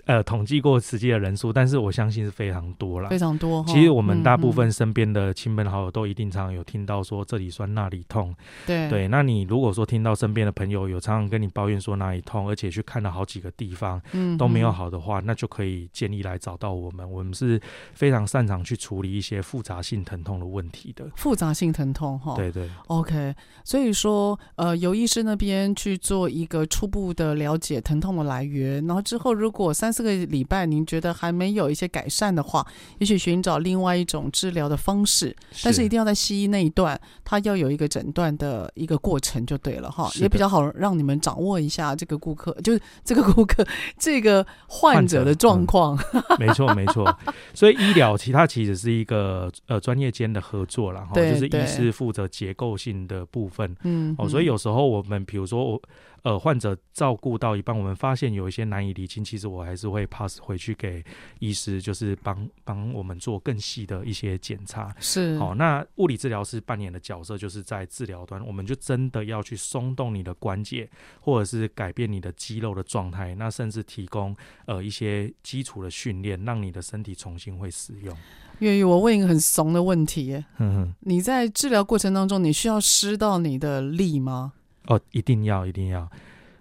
[0.08, 3.62] 呃统计过实际的人数，但是我相信是非常多了，非常多。
[3.68, 8.34] 其实我们大部分身边的亲朋好友都一定常常有听到说这里酸那里痛，
[8.66, 9.06] 对对。
[9.06, 17.60] 那你如果说听到身边的朋友有常常跟你抱怨说哪里痛，而且去看了好几个地方，嗯，都没有好的话，那就可以建议来找到我们，我们是
[17.92, 21.06] 非常擅长去处理一些复杂性疼痛的问题的。
[21.16, 22.66] 复杂性疼痛哈，对对。
[22.86, 32.64] OK，所以说呃，由医师那边去做一个初步的了解疼痛的来源，然后之后如果三四个礼拜您觉得还没有一些改善的话，
[32.98, 35.34] 也许寻找另外一种治疗的方式，
[35.64, 43.66] 但是一定要在西医那一段，它要有一个诊断的一个过程就对了哈，也比较好让你们掌握一下这个顾客，就是这个顾客
[43.98, 45.98] 这个患者的状况。
[46.12, 47.18] 嗯、 没错没错，
[47.52, 55.82] 所以医疗其他其实是一个呃专业间的合作了，哈，就是医师负责结构性的部分，嗯，哦，所以有时候我们比如说我。
[56.22, 61.04] 呃，患者照顾到一半，我们发现有一些难以厘清，其实我还是会 pass 回去给
[61.38, 64.94] 医师，就是帮帮我们做更细的一些检查。
[64.98, 70.88] 是，好，那物理治疗师扮演的角色就是在治疗端，我们就真的要去松动你的关节，
[71.20, 78.16] 或者是改变你的肌肉的状态，那甚至提供呃一些基础的训练，让你的身体重新会使用。
[78.58, 84.52] 月月，我问一个很怂的问题，嗯哼，你在治疗过程当中，你需要施到你的力吗？
[84.88, 86.10] 哦，一定要，一定要。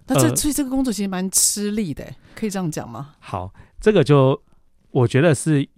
[0.06, 3.16] 那这、呃、所以这个工作其实蛮吃力的，可以这样讲吗？
[3.18, 4.40] 好，这个就
[4.92, 5.68] 我觉得是。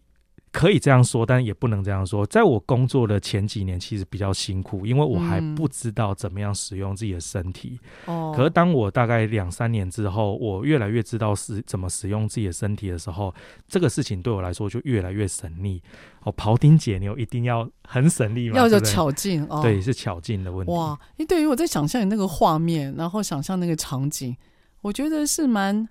[0.53, 2.26] 可以这样说，但也不能这样说。
[2.26, 7.78] 在我工作的前几年，其实比较辛苦，因为我还不知道怎么样使用自己的身体。
[8.07, 8.36] 哦、嗯。
[8.36, 13.32] 可是当我大概两三年之后，我越来越知道是怎么使用自己的身体的时候，
[13.68, 15.80] 这个事情对我来说就越来越省力。
[16.24, 19.62] 哦，庖丁解牛一定要很省力嘛，要有巧劲哦。
[19.62, 20.72] 对，是巧劲的问题。
[20.72, 24.36] 哇，因为对于我在想象你那个画面，然后想象那个场景，
[24.82, 25.88] 我觉得是蛮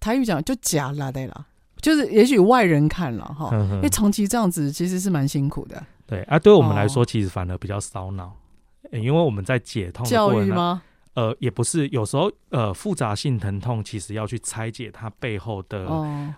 [0.00, 1.46] 台语讲就假啦对啦。
[1.82, 5.82] 就是也许外人看了哈，因为长期这样子其实是蛮辛苦的。
[6.06, 8.32] 对啊，对我们来说其实反而比较烧脑，
[8.92, 10.82] 因为我们在解痛教育吗？
[11.14, 15.86] 呃，也不是，有时候呃复杂性疼痛其实要去拆解它背后的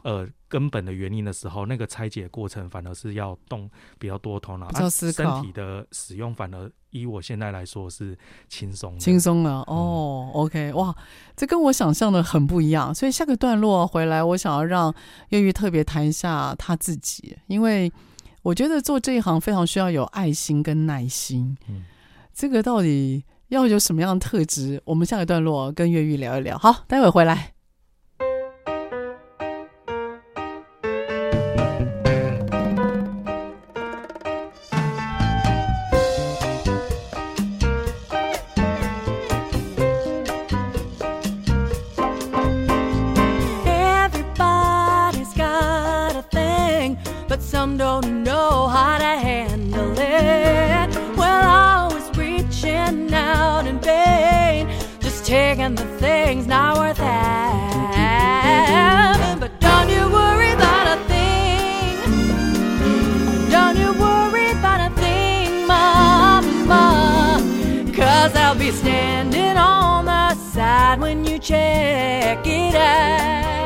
[0.02, 5.36] 呃根本的原因的时候，那个拆解过程反而是要动比较多头脑，比较思考。
[5.36, 6.70] 身体的使用反而。
[6.94, 8.16] 以我现在来说是
[8.48, 10.30] 轻松，轻松了哦。
[10.32, 10.96] OK，哇，
[11.34, 12.94] 这跟我想象的很不一样。
[12.94, 14.94] 所以下个段落回来，我想要让
[15.30, 17.92] 月玉特别谈一下他自己，因为
[18.42, 21.58] 我觉得做这一行非常需要有爱心跟耐心。
[21.68, 21.82] 嗯，
[22.32, 23.24] 这个到底
[23.54, 24.82] 要有什么样的特质？
[24.84, 26.58] 我们下一段落跟越狱聊一聊。
[26.58, 27.53] 好，待会回来。
[68.84, 73.64] standing on the side when you check it out.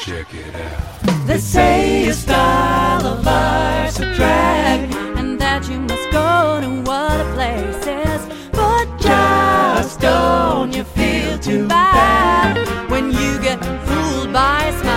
[0.00, 1.26] Check it out.
[1.26, 7.32] They say your style of life's a drag, and that you must go to other
[7.32, 8.20] places.
[8.52, 12.58] But just don't you feel too bad
[12.90, 14.89] when you get fooled by a smile.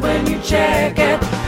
[0.00, 1.43] when you check it.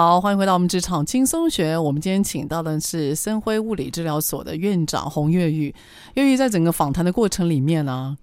[0.00, 1.76] 好，欢迎回到我们职场轻松学。
[1.76, 5.74] 我们今天请到的是森辉物理治疗所的院长洪月玉。
[6.14, 8.16] 月玉在整个访谈的过程里面呢、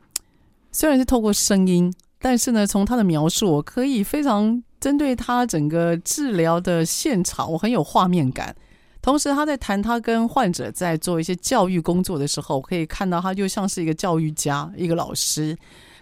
[0.72, 8.56] 虽然是透过声音，但是呢，从他的描述，我可以非常针对他整个治疗的现场，我很有画面感。
[9.02, 15.54] 同时，他在谈他跟患者在做一些教育工作的时候，我可以看到他就像是一个教育家，一个老师。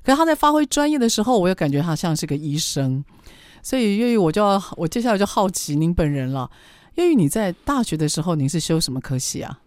[0.04, 3.04] 可是他在发挥专业的时候，我又感觉他像是个医生。
[3.64, 6.52] 所以月玉，我就要我接下来就好奇您本人了。
[6.96, 9.62] 月玉，你在大学的时候，您是修什么科系啊？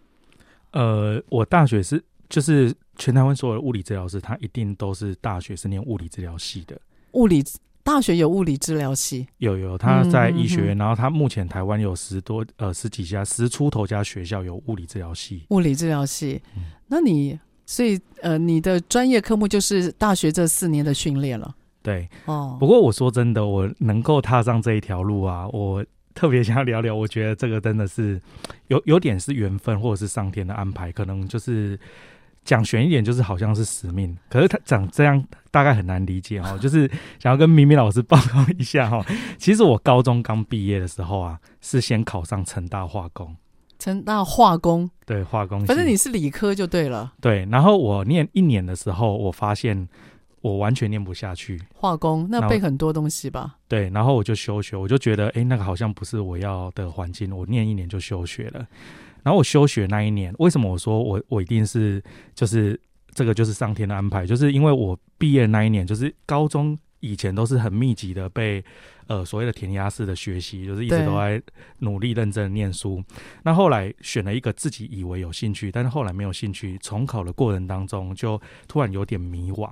[0.72, 6.78] 呃，我大学是就是全台湾所有的物理治疗师，他一定都是大学是念物理治疗系的。
[7.12, 7.42] 物理
[7.82, 15.44] 大学有物理治疗系，有有，他在医学院，然后他目前台湾有十多呃十几家十出头家学校有物理治疗系。
[15.48, 16.42] 物理治疗系。
[16.88, 21.54] 那你所以呃，你的专业科目就是大学这四年的训练了
[21.86, 22.56] 对，哦。
[22.58, 25.84] 不过我说真的，我能够踏上这一条路啊，我
[26.16, 26.92] 特别想要聊聊。
[26.92, 28.20] 我觉得这个真的是
[28.66, 31.78] 有有点是缘分，或者是上天的安排，可能就是
[32.44, 34.16] 讲玄一点，就是好像是使命。
[34.28, 36.58] 可是他讲这样大概很难理解哦。
[36.60, 39.06] 就是想要跟明明老师报告一下哈，
[39.38, 43.36] 其实我高中刚毕业的时候啊，是先考上成大化工，
[43.78, 47.12] 成大化工，对化工系，反正你是理科就对了。
[47.20, 47.46] 对。
[47.50, 49.88] 然后我念一年的时候，我发现
[50.46, 51.60] 我完全念不下去。
[51.74, 53.56] 化工那背很多东西吧？
[53.66, 58.66] 对，然后我就休学，我就觉得，哎，那个好像不是我要的环境，我念一年就休学了。
[59.22, 62.00] 然后我休学那一年，为什么我说我我一定是
[62.34, 62.80] 就是
[63.12, 64.24] 这个就是上天的安排？
[64.24, 68.64] 就是因为我毕业那一年，就是高中以前都是很密集的被
[69.06, 71.40] 呃所谓的填鸭式的学习，就是一直都在
[71.78, 73.02] 努力认真念书。
[73.42, 79.70] 那后来选了一个自己以为有兴趣，但是后来没有兴趣，重考的过程当中就突然有点迷惘。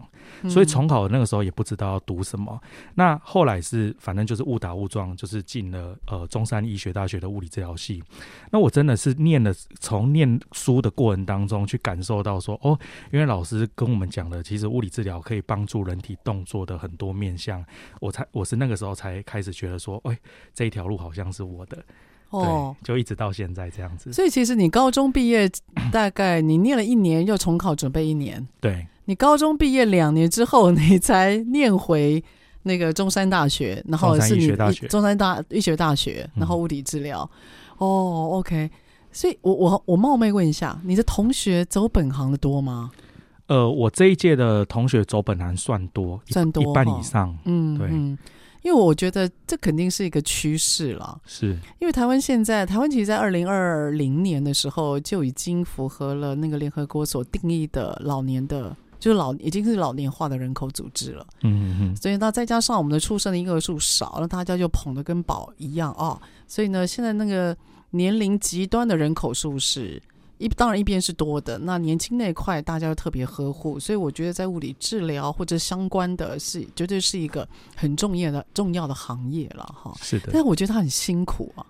[0.49, 2.59] 所以重考的那个时候也不知道要读什么。
[2.95, 8.03] 那后来是反正就是误打误撞，就是进了呃中山医学大学的物理治疗系。
[8.51, 12.79] 那我真的是念了，从念书的过程当中去感受到说，哦，
[13.13, 17.63] 因为老师跟我们讲的，其实物理治疗可以帮助人体动作的很多面向。
[18.01, 20.19] 我才我是那个时候才开始觉得说，哎，
[20.55, 21.85] 这一条路好像是我的。
[22.31, 24.13] 哦对，，就一直到现在这样子。
[24.13, 25.49] 所以其实你高中毕业，
[25.93, 28.45] 大概你念了一年，又重考准备一年。
[28.61, 32.23] 对你高中毕业两年之后，你才念回
[32.63, 37.29] 那个中山大学，然后是你中山医学大学中山大医学大学，然后物理治疗。
[37.79, 38.71] 哦，OK。
[39.13, 42.91] 所以我我我冒昧问一下，你的同学走本行的多吗？
[43.47, 47.37] 呃，我这一届的同学走本行算多，一算多一半以上。
[47.45, 48.19] 嗯，对嗯，
[48.65, 51.21] 因为我觉得这肯定是一个趋势了。
[51.27, 51.49] 是
[51.79, 61.27] 因为台湾现在，台湾其实，在二零二零年的时候就已经符合了那个联合国所定义的老年的，就是老已经是老年化的人口组织了。
[61.43, 66.23] 嗯嗯嗯，所以那再加上我们的出生的婴儿数少，那大家就捧得跟宝一样啊、哦。
[66.49, 67.55] 所以呢，现在那个
[67.91, 70.03] 年龄极端的人口数是
[70.39, 79.93] 一，当然一边是多的，那年轻那一块大家又特别呵护，所以我觉得在物理治疗或者相关的是绝对是一个很重要的重要的行业了哈。
[80.01, 80.45] 是的但。
[80.45, 81.65] 我觉得他很辛苦啊。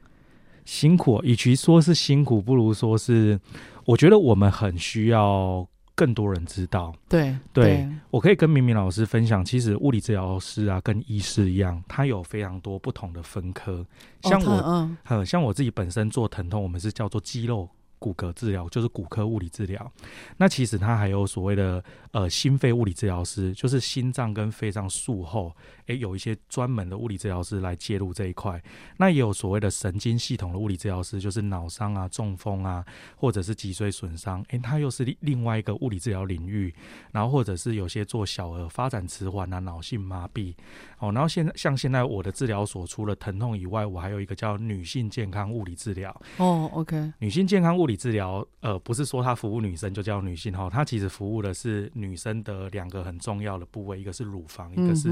[0.65, 3.39] 辛苦，与其说是辛苦，不如说是，
[3.85, 6.91] 我觉得我们很需要更多人知道。
[7.07, 13.85] 对对我可以跟明明老师分享，其实物理治疗师啊，跟医师一样，他有非常多不同的分科。
[14.23, 17.69] 像我，嗯呃，像我自己本身做疼痛，我们是叫做肌肉
[18.05, 19.91] 骨骼治疗，就是骨科物理治疗。
[20.37, 21.83] 那其实它还有所谓的
[22.15, 25.55] 呃心肺物理治疗师，就是心脏跟肺脏术后，
[25.87, 28.63] 诶，有一些专门的物理治疗师来介入这一块。
[28.99, 32.85] 那也有所谓的神经系统的物理治疗师，就是脑伤啊、中风啊，
[33.17, 36.73] 或者是脊髓损伤，诶，它又是另外一个物理治疗领域。
[37.11, 40.55] 然后或者是有些做小儿发展迟缓啊、脑性麻痹，
[40.99, 46.15] 哦，然后现在像现在我的治疗所除了疼痛以外，我还有一个叫女性健康物理治疗。
[46.37, 55.09] 哦，OK，女性健康物理治疗，呃，不是说它服务女生就叫女性哈，它其实服务的是女生的两个很重要的部位，一个是乳房，一个是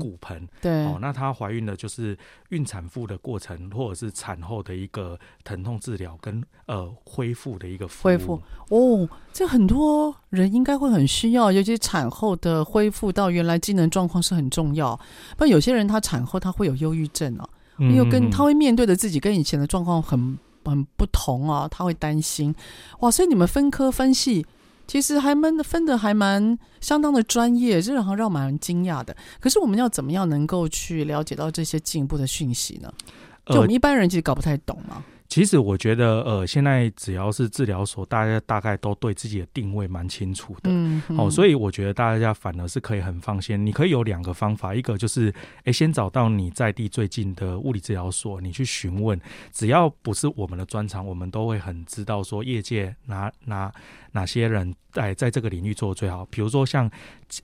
[0.00, 0.38] 骨盆。
[0.38, 2.16] 嗯嗯、对，哦，那她怀孕的就是
[2.48, 7.86] 孕产妇的过程，或者是产后的一个疼痛治疗跟呃恢复的一个。
[7.86, 8.40] 恢复
[8.70, 14.96] 哦，这很多人应该会很需要，尤其产后的恢复到原来机能状况是很重要。
[15.36, 17.46] 不然有些人她产后她会有忧郁症啊，
[17.78, 20.38] 因为跟她会面对的自己跟以前的状况很。
[20.64, 22.54] 很不同啊，她会担心
[23.00, 24.46] 哇，所以你们分科分系
[24.86, 29.16] 其实还蛮分的还蛮相当的专业，这让让蛮惊讶的。
[29.40, 32.92] 可是我们要怎么样能够去了解到这些进一步的讯息呢？
[33.46, 35.02] 就我们一般人其实搞不太懂嘛。
[35.32, 43.64] 其实我觉得，呃，现在只要是治疗所，大家大概都对自己的定位蛮清楚的，嗯，嗯，哦，所以我觉得大家反而是可以很放心。
[43.64, 45.32] 你可以有两个方法，一个就是，
[45.64, 49.18] 哎，先找到你在地最近的物理治疗所，你去询问，
[49.54, 53.72] 只要不是我们的专长，我们都会很知道说业界哪哪
[54.10, 56.26] 哪些人在在这个领域做的最好。
[56.26, 56.90] 比如说像，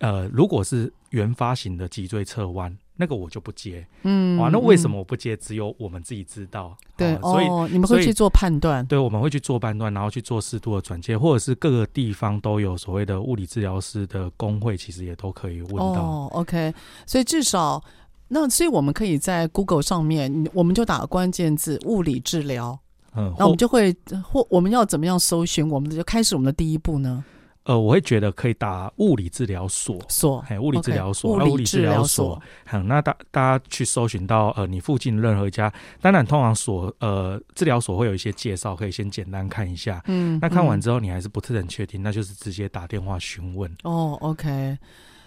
[0.01, 2.77] 呃，如果是原发型的脊椎侧弯。
[3.01, 5.37] 那个我就不接，嗯，哇，那为什么我不接？
[5.37, 16.03] 只有我们自己知道，对，啊、所以、哦、你们会去做判断，对，我们会去做判断，然后去做适度的转介，或者是各个地方都有所谓的物理治疗师的工会，其实也都可以问到。
[16.03, 16.75] 哦，OK，
[17.07, 17.81] 所以至少
[18.27, 22.77] 那所以我们可以在 Google 上面，我们就打关键字物理治疗，
[23.15, 27.25] 嗯，那我们就会或我们要怎么样搜寻，我们就开始我们的第一步呢？
[27.69, 32.41] 呃，我会觉得可以打物理治疗所，所，哎，物理治疗所，物理治疗所，
[32.73, 43.71] 嗯，那大大家去搜寻到呃，你附近任何一家，当然通常所呃治疗所会有一些介绍，可以先简单看一下，嗯，那看完之后你还是不是很确定，那就是直接打电话询问。
[43.83, 44.79] 哦，OK，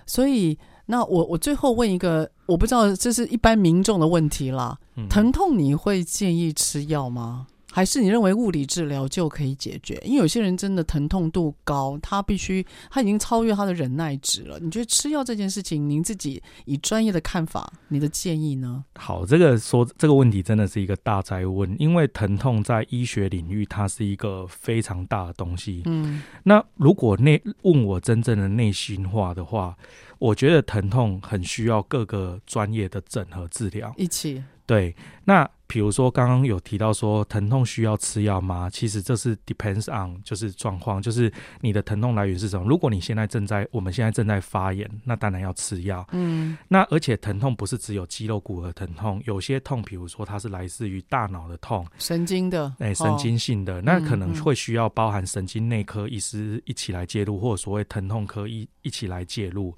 [0.07, 7.45] 所以那我我最后问一个，我不知道这是一般民众的问题啦，嗯，疼痛你会建议吃药吗？
[7.71, 10.01] 还是你认为物理治疗就可以解决？
[10.03, 14.59] 因为有些人真的疼痛度高，他必须他已经超越他的忍耐值了。
[14.59, 18.83] 你觉得吃药这件事情，您自己以专业的看法，你的建议呢？
[18.95, 25.81] 好，这个说这个问题真的是一个大灾问，因为疼痛在医学领域它是一个非常大的东西。
[25.85, 29.77] 嗯，那如果内问我真正的内心话的话，
[30.19, 34.43] 我觉得疼痛很需要各个专业的整合治疗一起。
[34.65, 34.93] 对，
[35.23, 35.49] 那。
[35.71, 38.69] 比如说，刚刚有提到说疼痛需要吃药吗？
[38.69, 42.67] 其实这是 depends on，就是状况，就是你的疼痛来源是什么。
[42.67, 46.05] 如果你现在正在，我们现在正在发炎，那当然要吃药。
[46.11, 59.73] 嗯，那而且疼痛不是只有肌肉骨骼疼痛，有些痛，比如说它是来自于大脑的痛，神经的，哎、欸，神经性的，哦、那可能会需要包含神经内科医师一起来介入，或者所谓疼痛科医一起来介入。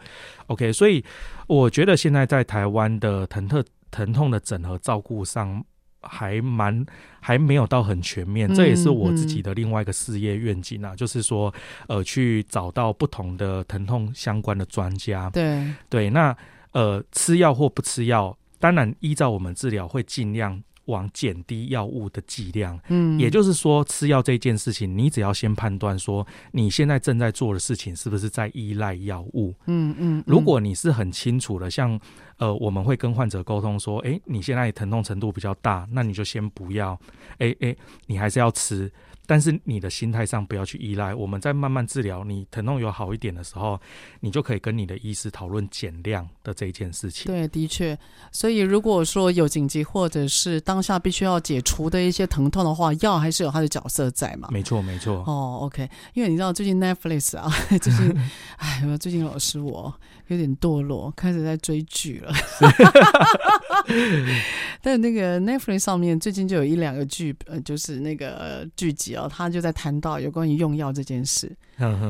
[0.47, 1.05] OK，所以
[1.45, 5.63] 我觉得现在在台湾的疼痛疼痛的整合照顾上。
[6.03, 6.85] 还蛮
[7.19, 11.53] 还没有到很全面，这也是我自己的另外一个事业愿景啊，嗯嗯、就是说，
[11.87, 15.29] 呃，去找到不同的疼痛相关的专家。
[15.29, 16.35] 对对，那
[16.71, 20.61] 呃，吃药或不吃药，当然依照我们治疗会尽量。
[20.85, 30.23] 往减低药物的剂量，嗯，也就是说，吃药这件事情，你只要先判断说你现在正在做的事情是不是在依赖药物，嗯嗯。
[30.27, 31.99] 如果你是很清楚的，像
[32.37, 36.99] 呃，我们会跟患者沟通说，哎，你现在疼痛程度比较大，那你就先不要，
[37.37, 37.75] 哎哎，
[38.07, 38.91] 你还是要吃。
[39.25, 43.79] 但是你的心态上不要去依赖，我们在慢慢治疗，你疼痛有好一点的时候，
[44.19, 47.31] 你就可以跟你的医师讨论减量的这一件事情。
[47.31, 47.97] 对，的确。
[48.31, 54.49] 所以如果说有紧急或者是当下必须要解除的一些疼痛的话，药还是有它的角色在嘛？
[54.51, 55.23] 没错，没错。
[55.25, 55.89] 哦，OK。
[56.13, 58.17] 因为你知道最近 Netflix 啊，最近，
[58.57, 59.93] 哎，最近老师我
[60.27, 62.33] 有点堕落，开始在追剧了。
[64.81, 71.51] 但那个 Netflix 上面最近就有一两个剧，呃，就是那个剧集哦，他就在谈到有关于用药这件事。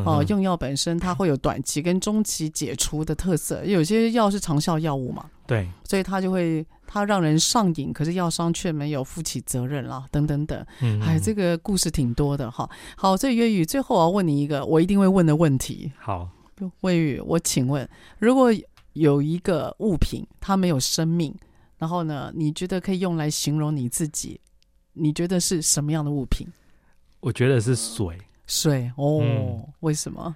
[0.05, 10.65] 哦，用药本身它会有短期跟中期解除的特色，有些药是长效药物嘛，对，所以它就会它让人上瘾，可是药商却没有负起责任啦，等等等。
[10.81, 12.69] 嗯，哎，这个故事挺多的哈。
[12.97, 15.91] 好，所以月宇最后我要问你一个我一定会问的问题。
[15.97, 16.29] 好，
[16.81, 17.87] 魏宇，我请问，
[18.19, 18.53] 如果
[18.93, 21.33] 有一个物品它没有生命？
[21.79, 22.31] 然后呢？
[22.33, 24.39] 你觉得可以用来形容你自己？
[24.93, 26.47] 你觉得是什么样的物品？
[27.23, 28.17] 我觉得是水。
[28.45, 30.35] 水哦，嗯、为什么？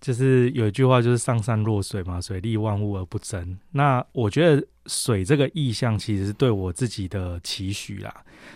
[0.00, 3.58] 就是有一句话，就是上善若水嘛，水利万物而不争。
[3.72, 8.14] 那我觉得水这个意象，其实是对我自己的期许啦。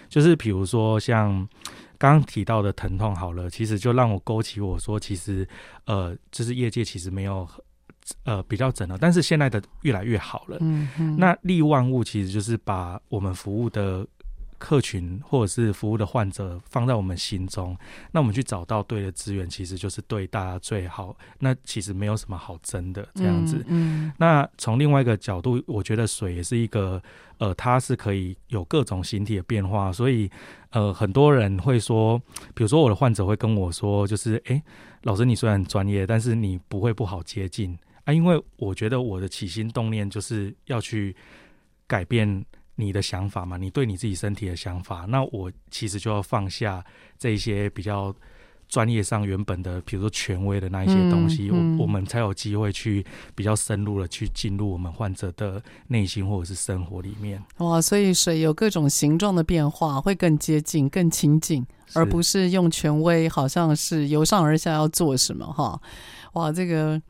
[0.08, 1.46] 就是比如说像
[1.98, 5.46] 刚刚提到的疼痛，好了，其实就让我勾起我说，其实
[5.86, 7.46] 呃，就是业界其实没有
[8.22, 10.58] 呃比较整了，但是现在的越来越好了。
[10.60, 11.16] 嗯嗯。
[11.18, 14.06] 那利万物其实就是把我们服务的。
[14.62, 17.76] 客群或者是服务的患者放在我们心中，
[18.12, 21.16] 那我们去找到对的资源，其实就是对大家最好。
[21.40, 23.56] 那其实没有什么好争的这样子。
[23.66, 27.02] 嗯，嗯，那从另外一个角度，我觉得水也是一个，
[27.38, 29.92] 呃，它是可以有各种形体的变化。
[29.92, 30.30] 所以，
[30.70, 32.16] 呃，很多人会说，
[32.54, 34.62] 比如说我的患者会跟我说，就是，诶、欸，
[35.02, 41.16] 老师你虽然很专业，但是你不会不好接近啊，因为我觉得我的起心动念就是要去
[41.88, 42.44] 改变。
[42.82, 46.84] 你的想法嘛，你对你自己身体的想法，那我其实就要放下
[47.18, 48.14] 这些比较
[48.68, 53.04] 专业上原本的，比如说权威的那一些东西，嗯嗯、我我们才有机会去
[53.34, 57.42] 比较深入的去进入我们患者的内心或者是生活里面。
[57.58, 65.78] 哇，所以水有各种形状的变化，会更接近、更亲近，而不是用权威，好像是由上而下要做什么哈。
[66.32, 67.00] 哇，这个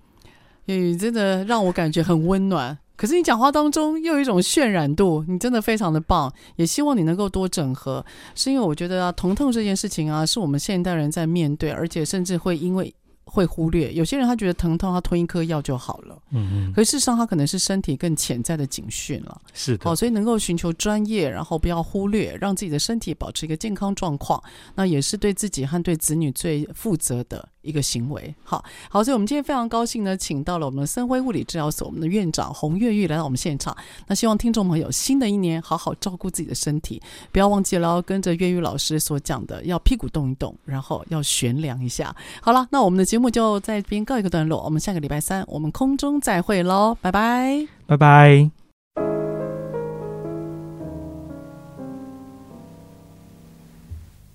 [0.65, 2.77] 粤语真的让我感觉很温暖。
[2.97, 12.95] 可是你讲话当中又有一种渲染度，你真的非常的棒，也希望你能够多整合，是因为我觉得啊，疼痛这件事情啊，是我们现代人在面对，而且甚至会因为。
[13.25, 16.19] 会忽略有些人，他觉得疼痛，他吞一颗药就好了。
[16.33, 16.73] 嗯嗯。
[16.75, 19.41] 可是事实上，他可能是身体更潜在的警讯了。
[19.55, 19.89] 是的。
[19.89, 24.43] 哦，所以能够寻求专业，然后不要忽略，让自己的身体保持一个健康状况，
[24.75, 28.33] 那也是对自己和对子女最负责的一个行为。
[28.45, 33.77] 好，好，所以我们今天非常高兴呢，请到了我们森辉物理治疗所我们的院长洪月玉来到我们现场。
[34.07, 37.03] 那希望听众朋友新的一年好好照顾自己的身体，
[37.33, 42.15] 不要忘记了跟着月玉老师所讲的，要屁股动一动，然后要悬梁一下。
[42.41, 43.33] 好了，那我们的节目。
[43.33, 48.51] 就在这边告一个段落，我们下个礼拜三我们空中再会喽，拜拜，拜拜。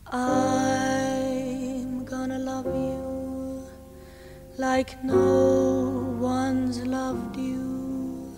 [0.10, 0.67] I'm
[4.58, 8.36] like no one's loved you.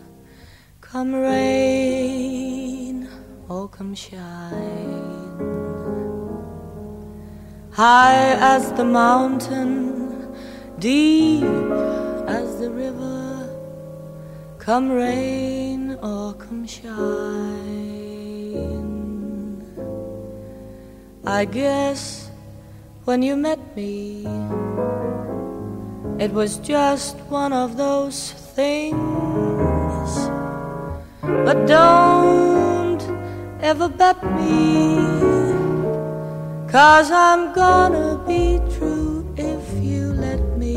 [0.81, 3.07] Come rain
[3.47, 5.29] or come shine.
[7.71, 10.35] High as the mountain
[10.79, 11.43] deep
[12.27, 13.49] as the river,
[14.57, 16.89] come rain or come shine.
[21.25, 22.29] I guess
[23.05, 24.25] when you met me,
[26.19, 28.97] it was just one of those things.
[31.21, 33.01] But don't
[33.61, 34.97] ever bet me,
[36.67, 40.75] cause I'm gonna be true if you let me.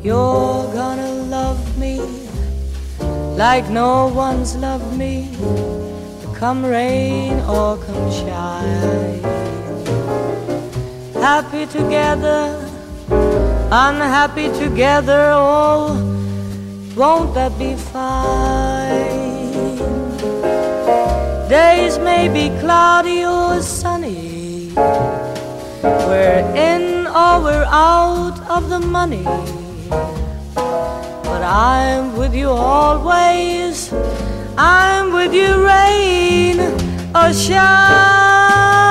[0.00, 2.00] You're gonna love me
[3.36, 5.28] like no one's loved me.
[6.34, 9.20] Come rain or come shine.
[11.14, 12.59] Happy together,
[13.70, 15.94] unhappy together, oh,
[16.96, 19.50] won't that be fine?
[21.48, 24.72] Days may be cloudy or sunny.
[25.82, 29.24] We're in or we're out of the money
[31.40, 33.92] but I'm with you always.
[34.58, 36.60] I'm with you, rain
[37.14, 38.89] or shine.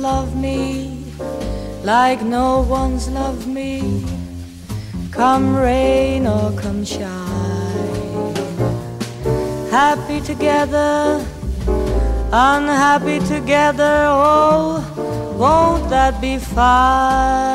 [0.00, 1.04] Love me
[1.84, 4.04] like no one's loved me.
[5.10, 8.34] Come rain or come shine.
[9.70, 11.24] Happy together,
[12.32, 14.06] unhappy together.
[14.08, 14.82] Oh,
[15.38, 17.54] won't that be fine?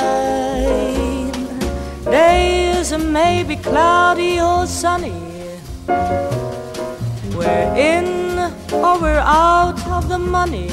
[2.05, 5.13] Days may be cloudy or sunny.
[7.35, 8.37] We're in
[8.71, 10.69] or we're out of the money.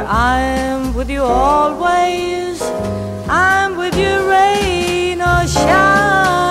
[0.00, 2.62] I'm with you always.
[3.28, 6.41] I'm with you, rain or shine.